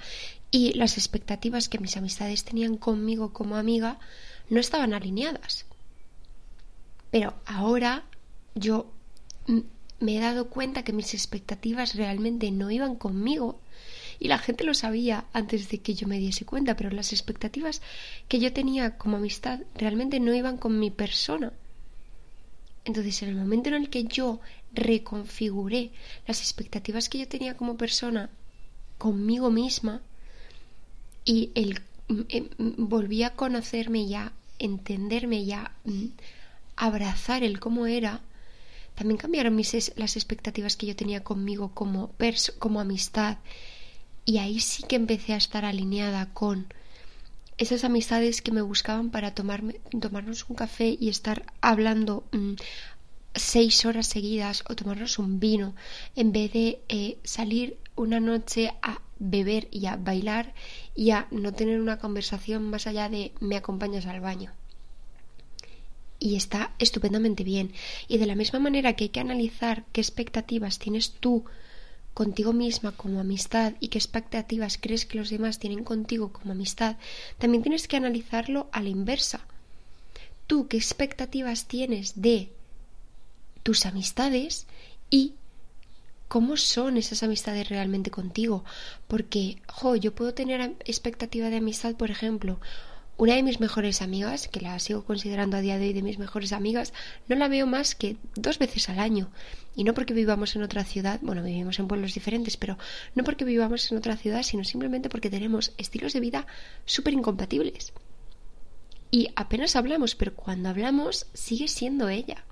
y 0.51 0.73
las 0.75 0.97
expectativas 0.97 1.69
que 1.69 1.79
mis 1.79 1.97
amistades 1.97 2.45
tenían 2.45 2.77
conmigo 2.77 3.33
como 3.33 3.57
amiga 3.57 3.99
no 4.49 4.61
estaban 4.61 4.95
alineadas. 4.95 5.67
Pero 7.11 7.35
ahora 7.47 8.05
yo 8.55 8.91
me 10.01 10.17
he 10.17 10.21
dado 10.21 10.49
cuenta 10.49 10.85
que 10.85 10.93
mis 10.93 11.15
expectativas 11.15 11.95
realmente 11.95 12.51
no 12.51 12.71
iban 12.71 12.97
conmigo 12.97 13.61
y 14.19 14.29
la 14.29 14.39
gente 14.39 14.65
lo 14.65 14.75
sabía 14.75 15.27
antes 15.33 15.69
de 15.69 15.79
que 15.79 15.95
yo 15.95 16.09
me 16.09 16.19
diese 16.19 16.45
cuenta, 16.45 16.77
pero 16.77 16.91
las 16.91 17.13
expectativas 17.13 17.83
que 18.27 18.41
yo 18.41 18.53
tenía 18.53 18.97
como 18.97 19.17
amistad 19.17 19.61
realmente 19.75 20.19
no 20.19 20.35
iban 20.35 20.57
con 20.57 20.79
mi 20.79 20.91
persona. 20.91 21.53
Entonces, 22.85 23.23
en 23.23 23.29
el 23.29 23.37
momento 23.37 23.69
en 23.69 23.77
el 23.77 23.91
que 23.91 24.05
yo 24.05 24.41
reconfiguré 24.73 25.91
las 26.27 26.41
expectativas 26.41 27.09
que 27.09 27.19
yo 27.19 27.29
tenía 27.29 27.57
como 27.57 27.77
persona 27.77 28.31
conmigo 28.97 29.51
misma, 29.51 30.03
y 31.29 31.53
el, 31.55 31.83
mm, 32.09 32.23
mm, 32.57 32.89
volví 32.89 33.23
a 33.23 33.37
conocerme 33.37 34.01
y 34.01 34.15
a 34.15 34.33
entenderme 34.59 35.41
y 35.41 35.53
a 35.53 35.73
mm, 35.85 36.07
abrazar 36.75 37.45
el 37.45 37.61
cómo 37.61 37.87
era, 37.87 38.23
también 38.95 39.19
cambiaron 39.19 39.55
mis, 39.55 39.93
las 39.97 40.17
expectativas 40.17 40.77
que 40.77 40.87
yo 40.87 40.97
tenía 40.97 41.23
conmigo 41.23 41.73
como, 41.75 42.15
como 42.59 42.81
amistad. 42.81 43.37
Y 44.25 44.39
ahí 44.39 44.59
sí 44.61 44.85
que 44.85 44.97
empecé 44.97 45.35
a 45.35 45.37
estar 45.37 45.67
alineada 45.67 46.33
con 46.33 46.73
esas 47.59 47.85
amistades 47.85 48.41
que 48.41 48.53
me 48.53 48.63
buscaban 48.63 49.11
para 49.11 49.35
tomarme, 49.35 49.75
tomarnos 50.01 50.49
un 50.49 50.57
café 50.57 50.97
y 50.99 51.11
estar 51.11 51.45
hablando 51.61 52.25
seis 53.35 53.85
horas 53.85 54.07
seguidas 54.07 54.65
o 54.67 54.75
tomarnos 54.75 55.19
un 55.19 55.41
vino 55.41 55.75
en 56.17 56.33
vez 56.33 56.53
de 56.55 56.81
eh, 56.89 57.19
salir 57.23 57.77
una 57.97 58.19
noche 58.19 58.73
a 58.81 59.01
beber 59.19 59.69
y 59.71 59.87
a 59.87 59.97
bailar 59.97 60.55
y 60.95 61.11
a 61.11 61.27
no 61.31 61.53
tener 61.53 61.81
una 61.81 61.99
conversación 61.99 62.69
más 62.71 62.87
allá 62.87 63.09
de 63.09 63.33
me 63.41 63.57
acompañas 63.57 64.07
al 64.07 64.21
baño. 64.21 64.53
Y 66.21 66.37
está 66.37 66.73
estupendamente 66.79 67.45
bien. 67.45 67.73
Y 68.09 68.19
de 68.19 68.27
la 68.27 68.35
misma 68.35 68.59
manera 68.59 68.95
que 68.95 69.05
hay 69.05 69.11
que 69.11 69.21
analizar 69.21 69.85
qué 69.93 70.01
expectativas 70.01 70.79
tienes 70.79 71.13
tú 71.13 71.45
contigo 72.19 72.53
misma 72.53 72.91
como 72.91 73.21
amistad 73.21 73.75
y 73.79 73.89
qué 73.89 73.99
expectativas 73.99 74.77
crees 74.77 75.07
que 75.07 75.19
los 75.19 75.31
demás 75.31 75.61
tienen 75.61 75.85
contigo 75.85 76.33
como 76.33 76.51
amistad, 76.51 76.97
también 77.39 77.63
tienes 77.63 77.87
que 77.87 77.97
analizarlo 77.97 78.69
a 78.73 78.83
la 78.83 78.89
inversa. 78.89 79.47
Tú 80.49 80.67
qué 80.67 80.77
expectativas 80.77 81.67
tienes 81.69 82.21
de 82.21 82.51
tus 83.63 83.87
amistades 83.87 84.67
y 85.11 85.35
cómo 86.29 86.57
son 86.57 86.97
esas 86.97 87.23
amistades 87.23 87.69
realmente 87.69 88.11
contigo. 88.11 88.65
Porque, 89.09 89.61
jo, 89.67 89.97
yo 89.97 90.15
puedo 90.15 90.35
tener 90.35 90.77
expectativa 90.85 91.51
de 91.51 91.57
amistad, 91.57 91.95
por 91.97 92.11
ejemplo, 92.11 92.61
una 93.17 93.35
de 93.35 93.43
mis 93.43 93.59
mejores 93.59 94.01
amigas, 94.01 94.47
que 94.47 94.61
la 94.61 94.79
sigo 94.79 95.05
considerando 95.05 95.57
a 95.57 95.61
día 95.61 95.77
de 95.77 95.89
hoy 95.89 95.93
de 95.93 96.03
mis 96.03 96.21
mejores 96.21 96.53
amigas, 96.53 96.93
no 97.27 97.35
la 97.35 97.49
veo 97.49 97.67
más 97.67 97.97
que 97.97 98.17
dos 98.37 98.61
veces 98.61 98.89
al 98.89 99.01
año. 99.01 99.29
Y 99.75 99.83
no 99.83 99.93
porque 99.93 100.15
vivamos 100.15 100.55
en 100.55 100.63
otra 100.63 100.85
ciudad, 100.85 101.19
bueno, 101.21 101.43
vivimos 101.43 101.81
en 101.81 101.89
pueblos 101.89 102.15
diferentes, 102.15 102.57
pero 102.57 102.79
no 103.17 103.25
porque 103.25 103.45
vivamos 103.45 103.91
en 103.91 103.99
otra 103.99 104.17
ciudad, 104.17 104.45
sino 104.45 104.63
simplemente 104.63 105.09
porque 105.09 105.31
tenemos 105.31 105.73
estilos 105.79 106.13
de 106.13 106.21
vida 106.21 106.47
súper 106.85 107.15
incompatibles. 107.15 107.93
Y 109.11 109.31
apenas 109.35 109.75
hablamos, 109.75 110.15
pero 110.15 110.35
cuando 110.35 110.69
hablamos 110.69 111.27
sigue 111.35 111.67
siendo 111.67 112.09
ella. 112.09 112.45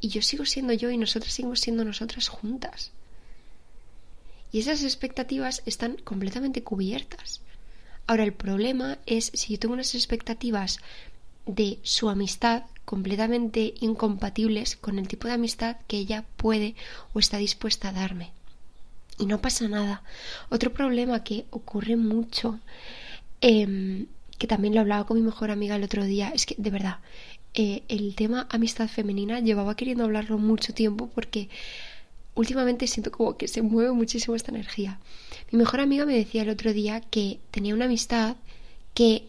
Y 0.00 0.08
yo 0.08 0.22
sigo 0.22 0.46
siendo 0.46 0.72
yo 0.72 0.90
y 0.90 0.96
nosotras 0.96 1.34
seguimos 1.34 1.60
siendo 1.60 1.84
nosotras 1.84 2.28
juntas. 2.28 2.92
Y 4.52 4.60
esas 4.60 4.82
expectativas 4.82 5.62
están 5.66 5.96
completamente 5.96 6.62
cubiertas. 6.62 7.40
Ahora 8.06 8.24
el 8.24 8.32
problema 8.32 8.98
es 9.06 9.30
si 9.34 9.52
yo 9.52 9.58
tengo 9.58 9.74
unas 9.74 9.94
expectativas 9.94 10.78
de 11.46 11.78
su 11.82 12.08
amistad 12.08 12.64
completamente 12.84 13.74
incompatibles 13.80 14.76
con 14.76 14.98
el 14.98 15.06
tipo 15.06 15.28
de 15.28 15.34
amistad 15.34 15.76
que 15.86 15.98
ella 15.98 16.24
puede 16.36 16.74
o 17.12 17.20
está 17.20 17.38
dispuesta 17.38 17.90
a 17.90 17.92
darme. 17.92 18.32
Y 19.18 19.26
no 19.26 19.40
pasa 19.40 19.68
nada. 19.68 20.02
Otro 20.48 20.72
problema 20.72 21.22
que 21.22 21.44
ocurre 21.50 21.96
mucho, 21.96 22.58
em, 23.40 24.06
que 24.38 24.46
también 24.46 24.74
lo 24.74 24.80
hablaba 24.80 25.06
con 25.06 25.18
mi 25.18 25.22
mejor 25.22 25.50
amiga 25.50 25.76
el 25.76 25.84
otro 25.84 26.04
día, 26.04 26.32
es 26.34 26.46
que 26.46 26.56
de 26.58 26.70
verdad, 26.70 26.98
eh, 27.54 27.82
el 27.88 28.14
tema 28.14 28.48
amistad 28.50 28.88
femenina 28.88 29.40
llevaba 29.40 29.76
queriendo 29.76 30.04
hablarlo 30.04 30.38
mucho 30.38 30.72
tiempo 30.72 31.10
porque 31.14 31.48
últimamente 32.40 32.86
siento 32.86 33.10
como 33.12 33.36
que 33.36 33.48
se 33.48 33.62
mueve 33.62 33.92
muchísimo 33.92 34.34
esta 34.34 34.50
energía. 34.50 34.98
Mi 35.50 35.58
mejor 35.58 35.80
amiga 35.80 36.06
me 36.06 36.16
decía 36.16 36.42
el 36.42 36.50
otro 36.50 36.72
día 36.72 37.00
que 37.00 37.38
tenía 37.50 37.74
una 37.74 37.84
amistad 37.84 38.36
que 38.94 39.28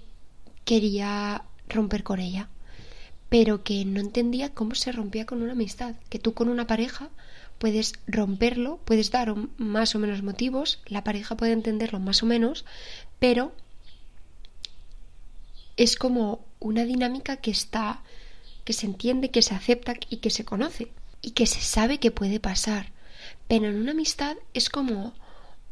quería 0.66 1.44
romper 1.68 2.04
con 2.04 2.20
ella, 2.20 2.50
pero 3.30 3.64
que 3.64 3.86
no 3.86 4.00
entendía 4.00 4.54
cómo 4.54 4.76
se 4.76 4.92
rompía 4.92 5.26
con 5.26 5.42
una 5.42 5.52
amistad, 5.52 5.96
que 6.10 6.20
tú 6.20 6.34
con 6.34 6.50
una 6.50 6.68
pareja 6.68 7.10
puedes 7.60 7.94
romperlo, 8.08 8.80
puedes 8.86 9.12
dar 9.12 9.36
más 9.58 9.94
o 9.94 10.00
menos 10.00 10.24
motivos, 10.24 10.80
la 10.88 11.04
pareja 11.04 11.36
puede 11.36 11.52
entenderlo 11.52 12.00
más 12.00 12.24
o 12.24 12.26
menos, 12.26 12.66
pero 13.20 13.54
es 15.78 15.96
como 15.96 16.46
una 16.60 16.86
dinámica 16.86 17.38
que 17.38 17.52
está, 17.52 18.02
que 18.64 18.74
se 18.74 18.86
entiende, 18.86 19.32
que 19.32 19.42
se 19.42 19.54
acepta 19.54 19.96
y 20.10 20.18
que 20.18 20.30
se 20.30 20.46
conoce 20.46 20.92
y 21.22 21.32
que 21.32 21.46
se 21.46 21.62
sabe 21.62 22.00
que 22.00 22.12
puede 22.12 22.40
pasar. 22.40 22.92
Pero 23.52 23.68
en 23.68 23.82
una 23.82 23.92
amistad 23.92 24.38
es 24.54 24.70
como 24.70 25.14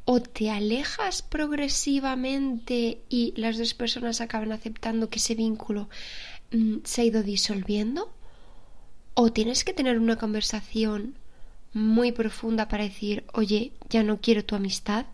o 0.03 0.21
te 0.21 0.49
alejas 0.51 1.21
progresivamente 1.21 3.01
y 3.07 3.33
las 3.37 3.57
dos 3.57 3.73
personas 3.73 4.19
acaban 4.19 4.51
aceptando 4.51 5.09
que 5.09 5.19
ese 5.19 5.33
vínculo 5.33 5.87
mm, 6.51 6.79
se 6.83 7.01
ha 7.01 7.05
ido 7.05 7.23
disolviendo, 7.23 8.11
o 9.13 9.31
tienes 9.31 9.63
que 9.63 9.71
tener 9.71 9.97
una 9.97 10.17
conversación 10.17 11.15
muy 11.71 12.11
profunda 12.11 12.67
para 12.67 12.83
decir, 12.83 13.23
oye, 13.31 13.71
ya 13.89 14.03
no 14.03 14.19
quiero 14.19 14.43
tu 14.43 14.57
amistad, 14.57 15.05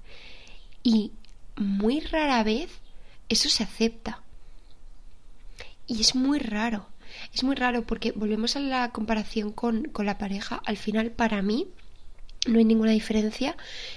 y 0.82 1.12
muy 1.58 2.00
rara 2.00 2.42
vez 2.42 2.72
eso 3.30 3.48
se 3.48 3.62
acepta. 3.62 4.24
Y 5.86 6.02
es 6.02 6.16
muy 6.16 6.40
raro. 6.40 6.88
Es 7.32 7.44
muy 7.44 7.56
raro 7.56 7.86
porque 7.86 8.12
volvemos 8.14 8.56
a 8.56 8.60
la 8.60 8.90
comparación 8.90 9.52
con, 9.52 9.84
con 9.84 10.08
la 10.08 10.18
pareja. 10.18 10.64
Al 10.66 10.78
final, 10.78 11.12
para 11.12 11.44
mí, 11.44 11.68
no 12.46 12.60
hay 12.60 12.66
ninguna 12.66 12.92
diferencia 12.92 13.56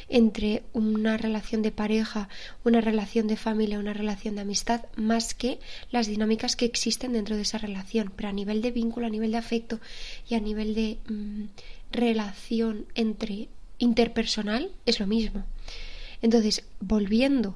entre 0.08 0.62
una 0.72 1.16
relación 1.16 1.62
de 1.62 1.70
pareja, 1.70 2.28
una 2.64 2.80
relación 2.80 3.26
de 3.26 3.36
familia, 3.36 3.78
una 3.78 3.92
relación 3.92 4.34
de 4.34 4.42
amistad, 4.42 4.84
más 4.96 5.34
que 5.34 5.58
las 5.90 6.06
dinámicas 6.06 6.56
que 6.56 6.64
existen 6.64 7.12
dentro 7.12 7.36
de 7.36 7.42
esa 7.42 7.58
relación. 7.58 8.12
Pero 8.14 8.28
a 8.28 8.32
nivel 8.32 8.62
de 8.62 8.70
vínculo, 8.70 9.06
a 9.06 9.10
nivel 9.10 9.32
de 9.32 9.38
afecto 9.38 9.80
y 10.28 10.34
a 10.34 10.40
nivel 10.40 10.74
de 10.74 10.98
mm, 11.08 11.44
relación 11.92 12.86
entre 12.94 13.48
interpersonal 13.78 14.70
es 14.86 15.00
lo 15.00 15.06
mismo. 15.06 15.44
Entonces, 16.22 16.64
volviendo 16.80 17.54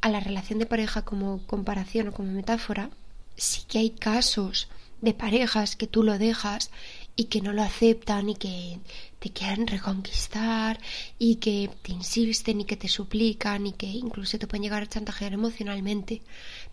a 0.00 0.08
la 0.08 0.20
relación 0.20 0.58
de 0.58 0.66
pareja 0.66 1.02
como 1.02 1.40
comparación 1.46 2.08
o 2.08 2.12
como 2.12 2.32
metáfora, 2.32 2.90
sí 3.36 3.62
que 3.68 3.78
hay 3.78 3.90
casos 3.90 4.68
de 5.00 5.14
parejas 5.14 5.76
que 5.76 5.86
tú 5.86 6.02
lo 6.02 6.18
dejas 6.18 6.70
y 7.14 7.24
que 7.24 7.40
no 7.40 7.52
lo 7.52 7.62
aceptan 7.62 8.28
y 8.28 8.34
que 8.36 8.78
te 9.18 9.30
quieren 9.30 9.66
reconquistar 9.66 10.80
y 11.18 11.36
que 11.36 11.70
te 11.82 11.92
insisten 11.92 12.60
y 12.60 12.64
que 12.64 12.76
te 12.76 12.88
suplican 12.88 13.66
y 13.66 13.72
que 13.72 13.86
incluso 13.86 14.38
te 14.38 14.46
pueden 14.46 14.62
llegar 14.62 14.82
a 14.82 14.88
chantajear 14.88 15.32
emocionalmente. 15.32 16.22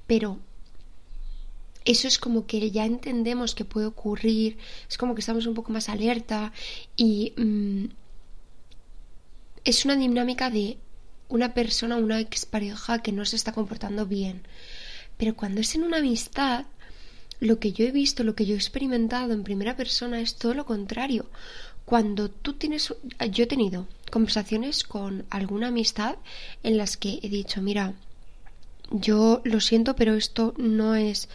Pero 0.08 0.40
eso 1.86 2.08
es 2.08 2.18
como 2.20 2.46
que 2.48 2.72
ya 2.72 2.86
entendemos 2.86 3.56
que 3.56 3.66
puede 3.66 3.88
ocurrir, 3.88 4.58
es 4.90 4.98
como 4.98 5.16
que 5.16 5.22
estamos 5.22 5.46
un 5.46 5.54
poco 5.54 5.72
más 5.72 5.90
alerta 5.90 6.52
y 6.96 7.34
mm, 7.38 7.86
es 9.64 9.86
una 9.86 9.96
dinámica 9.96 10.50
de 10.50 10.78
una 11.30 11.54
persona, 11.54 11.98
una 11.98 12.20
expareja 12.20 13.00
que 13.00 13.12
no 13.12 13.26
se 13.26 13.36
está 13.36 13.52
comportando 13.52 14.06
bien. 14.06 14.44
Pero 15.18 15.36
cuando 15.36 15.62
es 15.62 15.76
en 15.76 15.84
una 15.84 15.98
amistad, 15.98 16.66
lo 17.40 17.60
que 17.60 17.72
yo 17.72 17.86
he 17.86 17.92
visto, 17.92 18.24
lo 18.24 18.36
que 18.36 18.46
yo 18.46 18.54
he 18.54 18.58
experimentado 18.58 19.34
en 19.34 19.44
primera 19.44 19.76
persona 19.76 20.20
es 20.22 20.36
todo 20.36 20.54
lo 20.54 20.66
contrario. 20.66 21.26
Cuando 21.86 22.30
tú 22.30 22.54
tienes, 22.54 22.94
yo 23.32 23.44
he 23.44 23.48
tenido 23.48 23.88
conversaciones 24.12 24.84
con 24.84 25.26
alguna 25.30 25.68
amistad 25.68 26.16
en 26.64 26.78
las 26.78 26.98
que 26.98 27.20
he 27.22 27.30
dicho, 27.30 27.62
mira, 27.62 27.94
yo 28.92 29.42
lo 29.44 29.60
siento, 29.60 29.96
pero 29.96 30.16
esto 30.16 30.54
no 30.58 30.96
es 30.96 31.30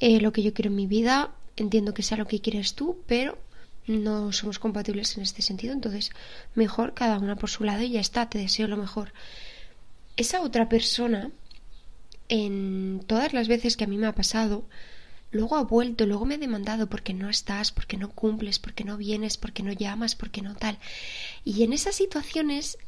eh, 0.00 0.20
lo 0.20 0.32
que 0.32 0.42
yo 0.42 0.54
quiero 0.54 0.70
en 0.70 0.76
mi 0.76 0.86
vida, 0.86 1.30
entiendo 1.56 1.94
que 1.94 2.02
sea 2.02 2.18
lo 2.18 2.26
que 2.26 2.40
quieres 2.40 2.74
tú, 2.74 2.98
pero 3.06 3.38
no 3.86 4.32
somos 4.32 4.58
compatibles 4.58 5.16
en 5.16 5.22
este 5.24 5.42
sentido, 5.42 5.72
entonces 5.72 6.10
mejor 6.54 6.94
cada 6.94 7.18
una 7.18 7.36
por 7.36 7.50
su 7.50 7.64
lado 7.64 7.82
y 7.82 7.90
ya 7.90 8.00
está, 8.00 8.28
te 8.28 8.38
deseo 8.38 8.68
lo 8.68 8.76
mejor. 8.76 9.12
Esa 10.16 10.40
otra 10.40 10.68
persona, 10.68 11.30
en 12.28 13.02
todas 13.06 13.32
las 13.32 13.48
veces 13.48 13.76
que 13.76 13.84
a 13.84 13.88
mí 13.88 13.98
me 13.98 14.06
ha 14.06 14.14
pasado, 14.14 14.64
luego 15.32 15.56
ha 15.56 15.64
vuelto, 15.64 16.06
luego 16.06 16.24
me 16.26 16.36
ha 16.36 16.38
demandado 16.38 16.86
porque 16.88 17.14
no 17.14 17.28
estás, 17.28 17.72
porque 17.72 17.96
no 17.96 18.10
cumples, 18.10 18.58
porque 18.58 18.84
no 18.84 18.96
vienes, 18.96 19.36
porque 19.36 19.62
no 19.62 19.72
llamas, 19.72 20.14
porque 20.14 20.42
no 20.42 20.54
tal. 20.54 20.78
Y 21.44 21.64
en 21.64 21.72
esas 21.72 21.96
situaciones, 21.96 22.78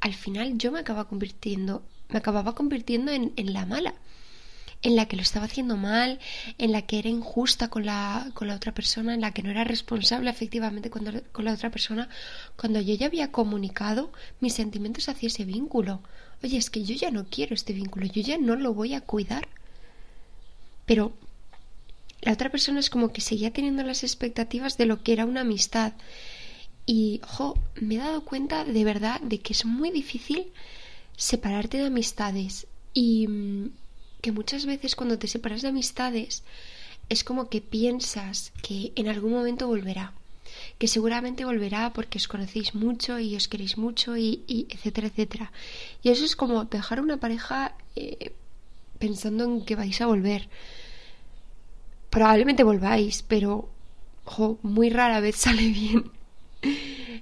al 0.00 0.14
final 0.14 0.58
yo 0.58 0.72
me 0.72 0.80
acababa 0.80 1.08
convirtiendo, 1.08 1.82
me 2.08 2.18
acababa 2.18 2.54
convirtiendo 2.54 3.12
en, 3.12 3.32
en 3.36 3.52
la 3.52 3.66
mala 3.66 3.94
en 4.82 4.96
la 4.96 5.06
que 5.06 5.16
lo 5.16 5.22
estaba 5.22 5.46
haciendo 5.46 5.76
mal, 5.76 6.18
en 6.58 6.72
la 6.72 6.82
que 6.82 6.98
era 6.98 7.08
injusta 7.08 7.68
con 7.68 7.84
la, 7.84 8.30
con 8.34 8.48
la 8.48 8.54
otra 8.54 8.72
persona, 8.72 9.14
en 9.14 9.20
la 9.20 9.32
que 9.32 9.42
no 9.42 9.50
era 9.50 9.64
responsable 9.64 10.30
efectivamente 10.30 10.90
con, 10.90 11.22
con 11.32 11.44
la 11.44 11.52
otra 11.52 11.70
persona, 11.70 12.08
cuando 12.56 12.80
yo 12.80 12.94
ya 12.94 13.06
había 13.06 13.30
comunicado 13.30 14.10
mis 14.40 14.54
sentimientos 14.54 15.08
hacia 15.08 15.26
ese 15.26 15.44
vínculo. 15.44 16.00
Oye, 16.42 16.56
es 16.56 16.70
que 16.70 16.82
yo 16.82 16.94
ya 16.94 17.10
no 17.10 17.26
quiero 17.26 17.54
este 17.54 17.74
vínculo, 17.74 18.06
yo 18.06 18.22
ya 18.22 18.38
no 18.38 18.56
lo 18.56 18.72
voy 18.72 18.94
a 18.94 19.02
cuidar. 19.02 19.48
Pero 20.86 21.12
la 22.22 22.32
otra 22.32 22.50
persona 22.50 22.80
es 22.80 22.90
como 22.90 23.12
que 23.12 23.20
seguía 23.20 23.52
teniendo 23.52 23.82
las 23.82 24.02
expectativas 24.02 24.76
de 24.76 24.86
lo 24.86 25.02
que 25.02 25.12
era 25.12 25.26
una 25.26 25.40
amistad. 25.42 25.94
Y, 26.86 27.20
jo, 27.22 27.56
me 27.80 27.94
he 27.94 27.98
dado 27.98 28.24
cuenta 28.24 28.64
de 28.64 28.84
verdad 28.84 29.20
de 29.20 29.38
que 29.38 29.52
es 29.52 29.64
muy 29.64 29.90
difícil 29.90 30.52
separarte 31.16 31.78
de 31.78 31.86
amistades. 31.86 32.66
Y, 32.92 33.26
mm, 33.28 33.70
que 34.20 34.32
muchas 34.32 34.66
veces 34.66 34.96
cuando 34.96 35.18
te 35.18 35.28
separas 35.28 35.62
de 35.62 35.68
amistades 35.68 36.42
es 37.08 37.24
como 37.24 37.48
que 37.48 37.60
piensas 37.60 38.52
que 38.62 38.92
en 38.94 39.08
algún 39.08 39.32
momento 39.32 39.66
volverá, 39.66 40.12
que 40.78 40.88
seguramente 40.88 41.44
volverá 41.44 41.92
porque 41.92 42.18
os 42.18 42.28
conocéis 42.28 42.74
mucho 42.74 43.18
y 43.18 43.34
os 43.34 43.48
queréis 43.48 43.78
mucho 43.78 44.16
y, 44.16 44.44
etcétera, 44.68 45.08
etcétera. 45.08 45.52
Y 46.02 46.10
eso 46.10 46.24
es 46.24 46.36
como 46.36 46.64
dejar 46.64 47.00
una 47.00 47.16
pareja 47.16 47.74
eh, 47.96 48.32
pensando 48.98 49.44
en 49.44 49.64
que 49.64 49.76
vais 49.76 50.00
a 50.00 50.06
volver. 50.06 50.48
Probablemente 52.10 52.64
volváis, 52.64 53.22
pero 53.22 53.68
muy 54.62 54.90
rara 54.90 55.20
vez 55.20 55.36
sale 55.46 55.68
bien. 55.68 56.10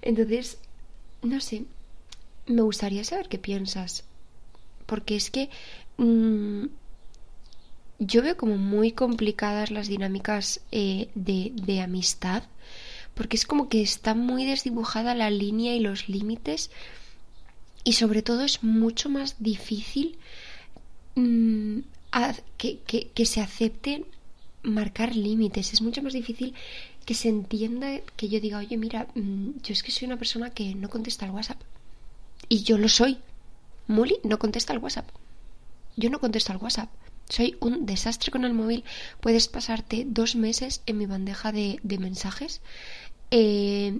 Entonces, 0.02 0.58
no 1.22 1.40
sé, 1.40 1.64
me 2.46 2.62
gustaría 2.62 3.04
saber 3.04 3.28
qué 3.28 3.38
piensas. 3.38 4.04
Porque 4.86 5.16
es 5.16 5.30
que 5.30 5.50
mm, 5.98 6.66
yo 7.98 8.22
veo 8.22 8.36
como 8.36 8.56
muy 8.56 8.92
complicadas 8.92 9.70
las 9.70 9.88
dinámicas 9.88 10.60
eh, 10.72 11.08
de, 11.14 11.52
de 11.54 11.80
amistad, 11.80 12.44
porque 13.14 13.36
es 13.36 13.44
como 13.44 13.68
que 13.68 13.82
está 13.82 14.14
muy 14.14 14.44
desdibujada 14.44 15.14
la 15.14 15.30
línea 15.30 15.74
y 15.74 15.80
los 15.80 16.08
límites, 16.08 16.70
y 17.84 17.94
sobre 17.94 18.22
todo 18.22 18.42
es 18.42 18.62
mucho 18.62 19.08
más 19.08 19.36
difícil 19.38 20.18
mm, 21.16 21.80
que, 22.56 22.78
que, 22.80 23.08
que 23.08 23.26
se 23.26 23.40
acepten 23.40 24.04
marcar 24.68 25.16
límites, 25.16 25.72
es 25.72 25.82
mucho 25.82 26.02
más 26.02 26.12
difícil 26.12 26.54
que 27.04 27.14
se 27.14 27.28
entienda 27.28 28.00
que 28.16 28.28
yo 28.28 28.40
diga, 28.40 28.58
oye, 28.58 28.76
mira, 28.76 29.08
mm, 29.14 29.60
yo 29.62 29.72
es 29.72 29.82
que 29.82 29.90
soy 29.90 30.06
una 30.06 30.18
persona 30.18 30.50
que 30.50 30.74
no 30.74 30.88
contesta 30.88 31.24
al 31.24 31.32
WhatsApp. 31.32 31.60
Y 32.48 32.62
yo 32.62 32.78
lo 32.78 32.88
soy. 32.88 33.18
Muli 33.86 34.16
no 34.24 34.38
contesta 34.38 34.72
al 34.72 34.78
WhatsApp. 34.78 35.08
Yo 35.96 36.10
no 36.10 36.20
contesto 36.20 36.52
al 36.52 36.58
WhatsApp. 36.58 36.90
Soy 37.28 37.56
un 37.60 37.84
desastre 37.84 38.30
con 38.30 38.44
el 38.44 38.54
móvil. 38.54 38.84
Puedes 39.20 39.48
pasarte 39.48 40.04
dos 40.06 40.36
meses 40.36 40.82
en 40.86 40.98
mi 40.98 41.06
bandeja 41.06 41.50
de, 41.52 41.80
mensajes. 41.98 42.60
Eh, 43.30 43.98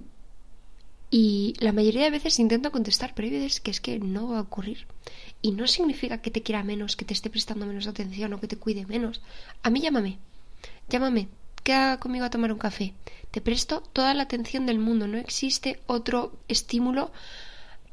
y 1.11 1.55
la 1.59 1.73
mayoría 1.73 2.03
de 2.03 2.11
veces 2.11 2.39
intento 2.39 2.71
contestar, 2.71 3.13
pero 3.15 3.27
hay 3.27 3.49
que 3.63 3.71
es 3.71 3.81
que 3.81 3.99
no 3.99 4.29
va 4.29 4.39
a 4.39 4.41
ocurrir. 4.41 4.85
Y 5.41 5.51
no 5.51 5.67
significa 5.67 6.21
que 6.21 6.31
te 6.31 6.43
quiera 6.43 6.63
menos, 6.63 6.95
que 6.95 7.05
te 7.05 7.13
esté 7.13 7.29
prestando 7.29 7.65
menos 7.65 7.87
atención 7.87 8.33
o 8.33 8.39
que 8.39 8.47
te 8.47 8.57
cuide 8.57 8.85
menos. 8.85 9.21
A 9.63 9.69
mí 9.69 9.81
llámame. 9.81 10.19
Llámame. 10.89 11.27
Queda 11.63 11.99
conmigo 11.99 12.25
a 12.25 12.29
tomar 12.31 12.51
un 12.51 12.57
café. 12.57 12.93
Te 13.31 13.41
presto 13.41 13.81
toda 13.81 14.13
la 14.15 14.23
atención 14.23 14.65
del 14.65 14.79
mundo. 14.79 15.07
No 15.07 15.17
existe 15.17 15.79
otro 15.85 16.33
estímulo 16.47 17.11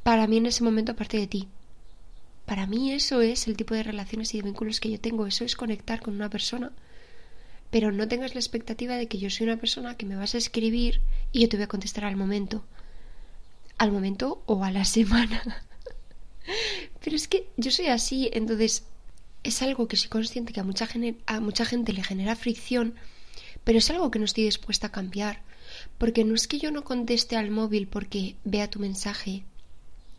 para 0.03 0.27
mí 0.27 0.39
en 0.39 0.47
ese 0.47 0.65
momento 0.65 0.93
aparte 0.93 1.19
de 1.19 1.27
ti. 1.27 1.49
Para 2.47 2.67
mí 2.67 2.93
eso 2.93 3.21
es 3.21 3.49
el 3.49 3.57
tipo 3.57 3.75
de 3.75 3.83
relaciones 3.83 4.33
y 4.33 4.39
de 4.39 4.45
vínculos 4.45 4.81
que 4.81 4.91
yo 4.91 5.01
tengo, 5.01 5.27
eso 5.27 5.45
es 5.45 5.57
conectar 5.57 6.01
con 6.01 6.15
una 6.15 6.31
persona. 6.31 6.71
Pero 7.71 7.91
no 7.91 8.07
tengas 8.07 8.35
la 8.35 8.41
expectativa 8.41 8.95
de 8.95 9.09
que 9.09 9.19
yo 9.19 9.29
soy 9.29 9.49
una 9.49 9.57
persona 9.59 9.97
que 9.97 10.07
me 10.07 10.17
vas 10.17 10.35
a 10.35 10.39
escribir 10.39 11.01
y 11.33 11.41
yo 11.41 11.49
te 11.49 11.57
voy 11.57 11.65
a 11.65 11.69
contestar 11.69 12.05
al 12.05 12.17
momento. 12.17 12.65
Al 13.77 13.93
momento 13.93 14.43
o 14.47 14.65
a 14.65 14.71
la 14.71 14.85
semana. 14.97 15.43
Pero 17.03 17.17
es 17.17 17.29
que 17.29 17.49
yo 17.57 17.71
soy 17.71 17.89
así, 17.89 18.31
entonces 18.33 18.85
es 19.47 19.63
algo 19.63 19.87
que 19.87 19.97
soy 19.97 20.09
consciente 20.09 20.53
que 20.53 20.61
a 20.61 20.65
mucha, 20.65 20.89
a 21.27 21.41
mucha 21.41 21.65
gente 21.65 21.93
le 21.93 22.03
genera 22.03 22.35
fricción, 22.35 22.95
pero 23.65 23.79
es 23.79 23.91
algo 23.91 24.11
que 24.11 24.19
no 24.19 24.25
estoy 24.25 24.45
dispuesta 24.45 24.89
a 24.89 24.93
cambiar. 24.93 25.43
Porque 25.99 26.25
no 26.25 26.35
es 26.35 26.49
que 26.49 26.59
yo 26.59 26.71
no 26.71 26.85
conteste 26.85 27.37
al 27.37 27.51
móvil 27.51 27.87
porque 27.87 28.37
vea 28.45 28.71
tu 28.71 28.81
mensaje 28.81 29.45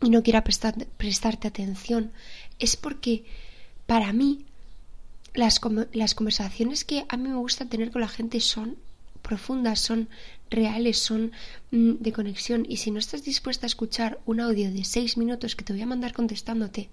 y 0.02 0.10
no 0.10 0.22
quiera 0.22 0.44
prestarte 0.44 1.48
atención, 1.48 2.12
es 2.58 2.76
porque 2.76 3.24
para 3.86 4.12
mí 4.12 4.46
las, 5.34 5.60
las 5.92 6.14
conversaciones 6.14 6.84
que 6.84 7.04
a 7.08 7.16
mí 7.16 7.28
me 7.28 7.36
gusta 7.36 7.66
tener 7.66 7.90
con 7.90 8.00
la 8.00 8.08
gente 8.08 8.40
son 8.40 8.76
profundas, 9.22 9.80
son 9.80 10.08
reales, 10.50 10.98
son 10.98 11.32
mm, 11.70 11.94
de 12.00 12.12
conexión. 12.12 12.64
Y 12.68 12.78
si 12.78 12.90
no 12.90 12.98
estás 12.98 13.24
dispuesta 13.24 13.66
a 13.66 13.72
escuchar 13.72 14.20
un 14.24 14.40
audio 14.40 14.72
de 14.72 14.84
seis 14.84 15.16
minutos 15.16 15.54
que 15.54 15.64
te 15.64 15.72
voy 15.72 15.82
a 15.82 15.86
mandar 15.86 16.12
contestándote, 16.12 16.88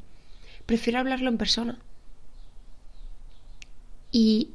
prefiero 0.65 0.99
hablarlo 0.99 1.29
en 1.29 1.37
persona. 1.37 1.79
Y 4.15 4.51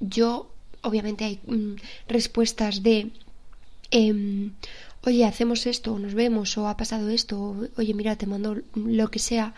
yo, 0.00 0.50
obviamente 0.82 1.24
hay 1.24 1.38
mm, 1.46 1.76
respuestas 2.08 2.82
de, 2.82 3.12
em, 3.92 4.54
oye, 5.06 5.24
hacemos 5.24 5.66
esto, 5.68 5.94
o 5.94 6.00
nos 6.00 6.14
vemos, 6.14 6.58
o 6.58 6.66
ha 6.66 6.76
pasado 6.76 7.08
esto, 7.10 7.40
o, 7.40 7.68
oye, 7.76 7.94
mira, 7.94 8.16
te 8.16 8.26
mando 8.26 8.58
lo 8.74 9.06
que 9.12 9.20
sea, 9.20 9.54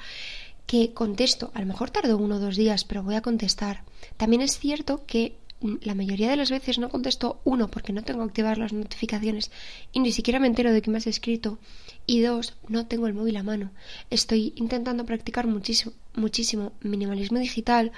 que 0.67 0.93
contesto. 0.93 1.51
A 1.55 1.61
lo 1.61 1.67
mejor 1.67 1.89
tardo 1.89 2.19
uno 2.19 2.37
o 2.37 2.39
dos 2.39 2.57
días, 2.57 2.85
pero 2.85 3.03
voy 3.03 3.15
a 3.15 3.23
contestar. 3.23 3.83
También 4.19 4.43
es 4.43 4.59
cierto 4.59 5.07
que 5.07 5.39
mm, 5.63 5.77
la 5.89 5.95
mayoría 5.95 6.29
de 6.29 6.37
las 6.37 6.51
veces 6.51 6.79
no 6.79 6.91
contesto 6.91 7.41
uno 7.45 7.71
porque 7.71 7.95
no 7.95 8.03
tengo 8.03 8.23
activar 8.23 8.59
las 8.59 8.75
notificaciones 8.75 9.51
y 9.91 10.01
ni 10.01 10.13
siquiera 10.13 10.39
me 10.39 10.49
entero 10.49 10.71
de 10.71 10.83
que 10.83 10.91
me 10.91 10.99
has 10.99 11.07
escrito 11.07 11.59
y 12.07 12.21
dos 12.21 12.57
no 12.69 12.85
tengo 12.87 13.07
el 13.07 13.15
móvil 13.15 13.39
a 13.39 13.43
mano 13.43 13.71
estoy 14.11 14.53
intentando 14.57 15.05
practicar 15.05 15.47
muchísimo 15.47 15.93
muchísimo 16.15 16.73
minimalismo 16.81 17.39
digital 17.39 17.93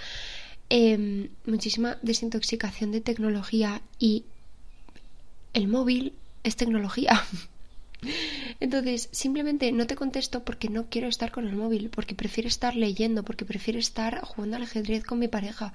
Em, 0.72 1.30
muchísima 1.46 1.98
desintoxicación 2.00 2.92
de 2.92 3.00
tecnología 3.00 3.82
y 3.98 4.24
el 5.52 5.66
móvil 5.66 6.12
es 6.44 6.54
tecnología. 6.54 7.24
Entonces, 8.60 9.08
simplemente 9.10 9.72
no 9.72 9.88
te 9.88 9.96
contesto 9.96 10.44
porque 10.44 10.68
no 10.68 10.86
quiero 10.88 11.08
estar 11.08 11.32
con 11.32 11.48
el 11.48 11.56
móvil, 11.56 11.90
porque 11.90 12.14
prefiero 12.14 12.46
estar 12.46 12.76
leyendo, 12.76 13.24
porque 13.24 13.44
prefiero 13.44 13.80
estar 13.80 14.20
jugando 14.22 14.56
al 14.56 14.62
ajedrez 14.62 15.02
con 15.02 15.18
mi 15.18 15.26
pareja, 15.26 15.72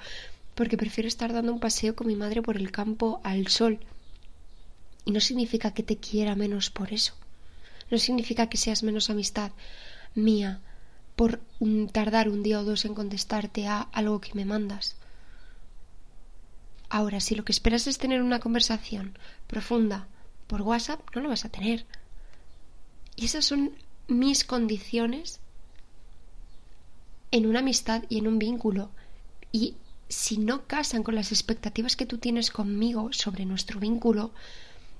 porque 0.55 0.77
prefiero 0.77 1.10
estar 1.10 1.34
dando 1.34 1.51
un 1.51 1.60
paseo 1.60 1.93
con 1.93 2.08
mi 2.08 2.15
madre 2.15 2.41
por 2.41 2.55
el 2.55 2.71
campo 2.71 3.19
al 3.25 3.49
sol. 3.49 3.79
Y 5.03 5.12
no 5.12 5.19
significa 5.19 5.73
que 5.73 5.84
te 5.84 5.97
quiera 5.97 6.36
menos 6.36 6.69
por 6.69 6.93
eso. 6.93 7.13
No 7.91 7.97
significa 7.97 8.47
que 8.47 8.58
seas 8.58 8.81
menos 8.81 9.10
amistad 9.10 9.51
mía 10.15 10.62
por 11.15 11.41
tardar 11.91 12.30
un 12.30 12.43
día 12.43 12.60
o 12.60 12.63
dos 12.63 12.86
en 12.86 12.93
contestarte 12.93 13.67
a 13.67 13.82
algo 13.82 14.21
que 14.21 14.34
me 14.34 14.45
mandas. 14.45 14.97
Ahora, 16.89 17.19
si 17.19 17.36
lo 17.36 17.43
que 17.43 17.51
esperas 17.51 17.88
es 17.88 17.97
tener 17.97 18.21
una 18.21 18.39
conversación 18.39 19.17
profunda 19.47 20.08
por 20.47 20.62
WhatsApp, 20.62 21.01
no 21.15 21.21
lo 21.21 21.30
vas 21.30 21.45
a 21.45 21.49
tener. 21.49 21.86
Y 23.15 23.25
esas 23.25 23.45
son 23.45 23.71
mis 24.08 24.43
condiciones 24.43 25.39
en 27.32 27.45
una 27.45 27.60
amistad 27.60 28.04
y 28.10 28.19
en 28.19 28.28
un 28.28 28.39
vínculo. 28.39 28.91
Y 29.51 29.75
si 30.10 30.38
no 30.38 30.67
casan 30.67 31.04
con 31.04 31.15
las 31.15 31.32
expectativas 31.32 31.95
que 31.95 32.06
tú 32.06 32.17
tienes 32.17 32.51
conmigo 32.51 33.12
sobre 33.13 33.45
nuestro 33.45 33.80
vínculo, 33.80 34.32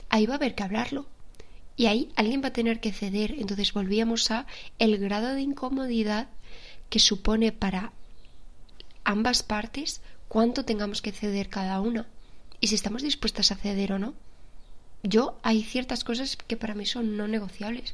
ahí 0.10 0.26
va 0.26 0.36
a 0.36 0.38
haber 0.38 0.56
que 0.56 0.64
hablarlo. 0.64 1.06
Y 1.78 1.88
ahí 1.88 2.12
alguien 2.16 2.42
va 2.42 2.50
a 2.50 2.54
tener 2.54 2.80
que 2.80 2.94
ceder. 2.94 3.36
Entonces 3.38 3.74
volvíamos 3.74 4.32
a 4.32 4.46
el 4.80 4.98
grado 4.98 5.34
de 5.34 5.42
incomodidad 5.42 6.30
que 6.90 7.00
supone 7.00 7.52
para 7.52 7.92
ambas 9.04 9.44
partes 9.44 10.02
cuánto 10.28 10.66
tengamos 10.66 11.02
que 11.02 11.12
ceder 11.12 11.50
cada 11.50 11.82
una. 11.82 12.08
Y 12.62 12.68
si 12.68 12.76
estamos 12.76 13.02
dispuestas 13.02 13.52
a 13.52 13.56
ceder 13.56 13.94
o 13.94 14.00
no. 14.00 14.14
Yo 15.04 15.38
hay 15.44 15.62
ciertas 15.64 16.04
cosas 16.04 16.36
que 16.36 16.58
para 16.58 16.74
mí 16.74 16.86
son 16.86 17.18
no 17.18 17.28
negociables. 17.28 17.94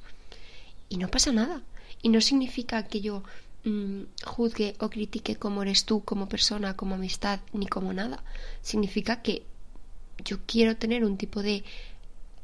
Y 0.87 0.97
no 0.97 1.09
pasa 1.09 1.31
nada. 1.31 1.61
Y 2.01 2.09
no 2.09 2.21
significa 2.21 2.87
que 2.87 3.01
yo 3.01 3.23
mm, 3.63 4.03
juzgue 4.23 4.75
o 4.79 4.89
critique 4.89 5.35
cómo 5.35 5.61
eres 5.63 5.85
tú 5.85 6.03
como 6.03 6.29
persona, 6.29 6.75
como 6.75 6.95
amistad, 6.95 7.39
ni 7.53 7.67
como 7.67 7.93
nada. 7.93 8.23
Significa 8.61 9.21
que 9.21 9.43
yo 10.23 10.39
quiero 10.45 10.77
tener 10.77 11.03
un 11.03 11.17
tipo 11.17 11.41
de 11.41 11.63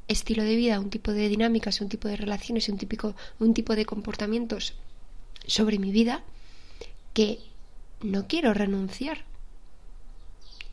estilo 0.08 0.44
de 0.44 0.56
vida, 0.56 0.80
un 0.80 0.90
tipo 0.90 1.12
de 1.12 1.28
dinámicas, 1.30 1.82
un 1.82 1.90
tipo 1.90 2.08
de 2.08 2.16
relaciones, 2.16 2.70
un, 2.70 2.78
típico, 2.78 3.16
un 3.40 3.54
tipo 3.54 3.76
de 3.76 3.86
comportamientos 3.86 4.74
sobre 5.46 5.80
mi 5.80 5.92
vida 5.92 6.24
que 7.14 7.40
no 8.02 8.28
quiero 8.28 8.54
renunciar. 8.54 9.26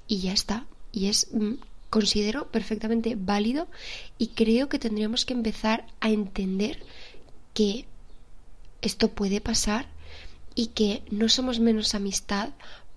Y 0.07 0.21
ya 0.21 0.33
está. 0.33 0.67
Y 0.93 1.07
es, 1.09 1.29
mm, 1.33 1.55
considero 1.91 2.49
perfectamente 2.49 3.15
válido 3.17 3.69
y 4.19 4.29
creo 4.29 4.69
que 4.69 4.79
tendríamos 4.79 5.25
que 5.25 5.33
empezar 5.33 5.87
a 6.01 6.11
entender 6.11 6.83
que 7.55 7.87
esto 8.83 9.09
puede 9.09 9.41
pasar 9.41 9.87
y 10.55 10.69
que 10.69 11.03
no 11.11 11.29
somos 11.29 11.61
menos 11.61 11.95
amistad 11.95 12.51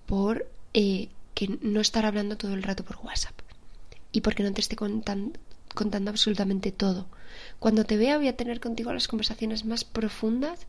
por 0.06 0.50
eh, 0.74 1.08
que 1.34 1.58
no 1.62 1.80
estar 1.80 2.04
hablando 2.06 2.36
todo 2.36 2.54
el 2.54 2.62
rato 2.62 2.84
por 2.84 2.98
WhatsApp 2.98 3.40
y 4.10 4.20
porque 4.20 4.42
no 4.42 4.52
te 4.52 4.60
esté 4.60 4.74
contando, 4.74 5.38
contando 5.78 6.10
absolutamente 6.10 6.72
todo. 6.72 7.06
Cuando 7.60 7.84
te 7.84 7.96
vea 7.96 8.18
voy 8.18 8.26
a 8.26 8.36
tener 8.36 8.58
contigo 8.58 8.92
las 8.92 9.06
conversaciones 9.06 9.64
más 9.64 9.84
profundas 9.84 10.66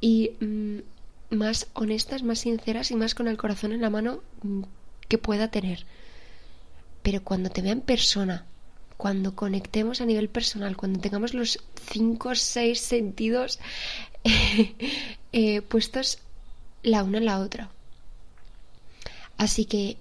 y 0.00 0.30
mm, 0.38 1.34
más 1.34 1.66
honestas, 1.74 2.22
más 2.22 2.38
sinceras 2.38 2.92
y 2.92 2.94
más 2.94 3.16
con 3.16 3.26
el 3.26 3.36
corazón 3.36 3.72
en 3.72 3.80
la 3.80 3.90
mano 3.90 4.22
mm, 4.42 4.62
que 5.08 5.18
pueda 5.18 5.50
tener. 5.50 5.86
Pero 7.02 7.24
cuando 7.24 7.50
te 7.50 7.62
vea 7.62 7.72
en 7.72 7.80
persona, 7.80 8.46
cuando 8.96 9.34
conectemos 9.34 10.00
a 10.00 10.06
nivel 10.06 10.28
personal, 10.28 10.76
cuando 10.76 11.00
tengamos 11.00 11.34
los 11.34 11.58
cinco 11.90 12.28
o 12.28 12.34
seis 12.36 12.80
sentidos 12.80 13.58
eh, 15.32 15.62
puestos 15.62 16.18
la 16.84 17.02
una 17.02 17.18
en 17.18 17.24
la 17.24 17.40
otra. 17.40 17.70
Así 19.36 19.64
que 19.64 19.96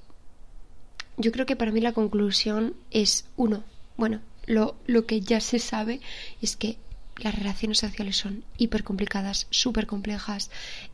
yo 1.17 1.31
creo 1.31 1.47
que 1.47 1.55
para 1.55 1.71
mí 1.71 1.81
la 1.81 1.93
conclusión 1.93 2.75
es 2.91 3.25
uno, 3.35 3.63
bueno, 3.97 4.21
lo, 4.45 4.75
lo 4.85 5.05
que 5.05 5.21
ya 5.21 5.39
se 5.39 5.59
sabe 5.59 6.01
es 6.41 6.55
que 6.55 6.77
las 7.17 7.35
relaciones 7.35 7.79
sociales 7.79 8.17
son 8.17 8.43
hiper 8.57 8.83
complicadas, 8.83 9.47
súper 9.49 9.87
complejas 9.87 10.49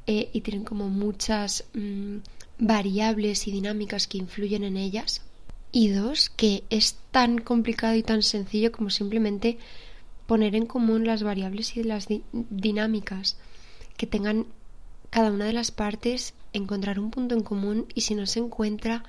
eh, 0.08 0.30
y 0.34 0.42
tienen 0.42 0.64
como 0.64 0.90
muchas 0.90 1.66
mm, 1.74 2.18
variables 2.60 3.48
y 3.48 3.52
dinámicas 3.52 4.08
que 4.08 4.18
influyen 4.18 4.64
en 4.64 4.78
ellas. 4.78 5.22
Y 5.72 5.90
dos, 5.90 6.30
que 6.30 6.64
es 6.70 6.98
tan 7.12 7.40
complicado 7.40 7.96
y 7.96 8.04
tan 8.04 8.24
sencillo 8.24 8.72
como 8.72 8.90
simplemente 8.90 9.58
poner 10.26 10.56
en 10.56 10.66
común 10.66 11.06
las 11.06 11.24
variables 11.24 11.78
y 11.78 11.84
las 11.84 12.08
dinámicas 12.32 13.38
que 13.98 14.08
tengan 14.08 14.48
cada 15.10 15.32
una 15.32 15.46
de 15.46 15.54
las 15.54 15.72
partes, 15.72 16.34
encontrar 16.54 17.00
un 17.00 17.12
punto 17.12 17.36
en 17.36 17.44
común 17.44 17.88
y 17.94 18.02
si 18.02 18.16
no 18.16 18.26
se 18.26 18.40
encuentra, 18.40 19.04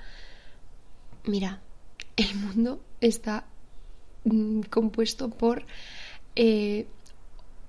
mira, 1.25 1.61
el 2.15 2.35
mundo 2.35 2.83
está 3.01 3.45
Mm, 4.23 4.61
compuesto 4.69 5.29
por 5.29 5.65
eh, 6.35 6.85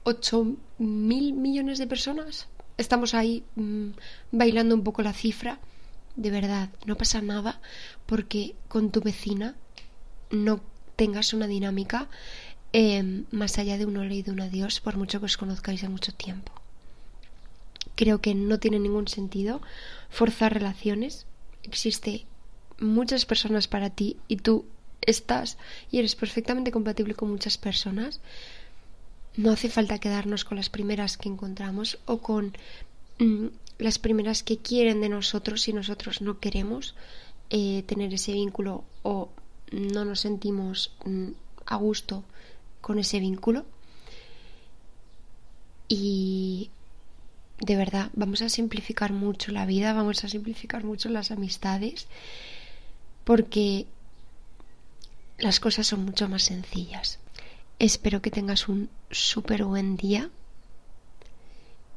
8 0.05 0.57
mil 0.79 1.33
millones 1.33 1.79
de 1.79 1.87
personas. 1.87 2.49
Estamos 2.77 3.15
ahí 3.15 3.45
mm, 3.55 3.91
bailando 4.33 4.75
un 4.75 4.85
poco 4.85 5.03
la 5.03 5.13
cifra. 5.13 5.59
De 6.17 6.31
verdad, 6.31 6.69
no 6.85 6.97
pasa 6.97 7.23
nada 7.23 7.61
porque 8.05 8.55
con 8.69 8.91
tu 8.91 9.01
vecina 9.01 9.55
no 10.31 10.61
tengas 10.97 11.33
una 11.33 11.47
dinámica 11.47 12.09
em, 12.75 13.25
más 13.31 13.59
allá 13.59 13.79
de 13.79 13.87
un 13.87 13.97
hola 13.97 14.15
y 14.15 14.23
de 14.23 14.31
un 14.31 14.41
adiós, 14.41 14.81
por 14.81 14.97
mucho 14.97 15.21
que 15.21 15.27
os 15.27 15.39
conozcáis 15.39 15.81
de 15.81 15.89
mucho 15.89 16.13
tiempo. 16.13 16.53
Creo 17.95 18.21
que 18.21 18.35
no 18.35 18.59
tiene 18.59 18.79
ningún 18.79 19.09
sentido 19.09 19.63
forzar 20.11 20.53
relaciones. 20.53 21.27
Existe 21.63 22.27
muchas 22.79 23.25
personas 23.25 23.69
para 23.69 23.91
ti 23.91 24.19
y 24.29 24.37
tú 24.37 24.67
estás 25.07 25.59
y 25.91 25.99
eres 25.99 26.15
perfectamente 26.17 26.73
compatible 26.73 27.15
con 27.15 27.31
muchas 27.31 27.59
personas, 27.59 28.21
no 29.37 29.51
hace 29.51 29.69
falta 29.69 29.99
quedarnos 29.99 30.45
con 30.45 30.57
las 30.57 30.71
primeras 30.71 31.17
que 31.17 31.29
encontramos 31.29 31.99
o 32.07 32.19
con 32.19 32.57
mm, 33.19 33.47
las 33.79 33.99
primeras 33.99 34.43
que 34.43 34.59
quieren 34.59 35.01
de 35.01 35.09
nosotros 35.09 35.63
si 35.63 35.73
nosotros 35.73 36.21
no 36.21 36.39
queremos 36.39 36.95
eh, 37.51 37.83
tener 37.87 38.13
ese 38.15 38.33
vínculo 38.33 38.85
o 39.03 39.31
no 39.71 40.05
nos 40.05 40.21
sentimos 40.21 40.93
mm, 41.05 41.29
a 41.67 41.77
gusto 41.77 42.25
con 42.81 42.99
ese 42.99 43.21
vínculo. 43.21 43.65
Y 45.89 46.71
de 47.61 47.77
verdad, 47.77 48.11
vamos 48.15 48.43
a 48.43 48.49
simplificar 48.49 49.13
mucho 49.13 49.53
la 49.53 49.67
vida, 49.67 49.93
vamos 49.93 50.25
a 50.25 50.29
simplificar 50.29 50.85
mucho 50.85 51.09
las 51.09 51.31
amistades, 51.31 52.07
porque 53.25 53.87
las 55.43 55.59
cosas 55.59 55.89
son 55.89 56.05
mucho 56.05 56.29
más 56.29 56.45
sencillas. 56.45 57.19
Espero 57.81 58.23
que 58.23 58.31
tengas 58.31 58.69
un 58.69 58.89
súper 59.11 59.65
buen 59.65 59.97
día 59.97 60.31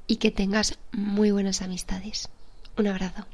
y 0.08 0.15
que 0.15 0.31
tengas 0.31 0.79
muy 0.91 1.29
buenas 1.29 1.62
amistades. 1.62 2.29
Un 2.75 2.88
abrazo. 2.88 3.27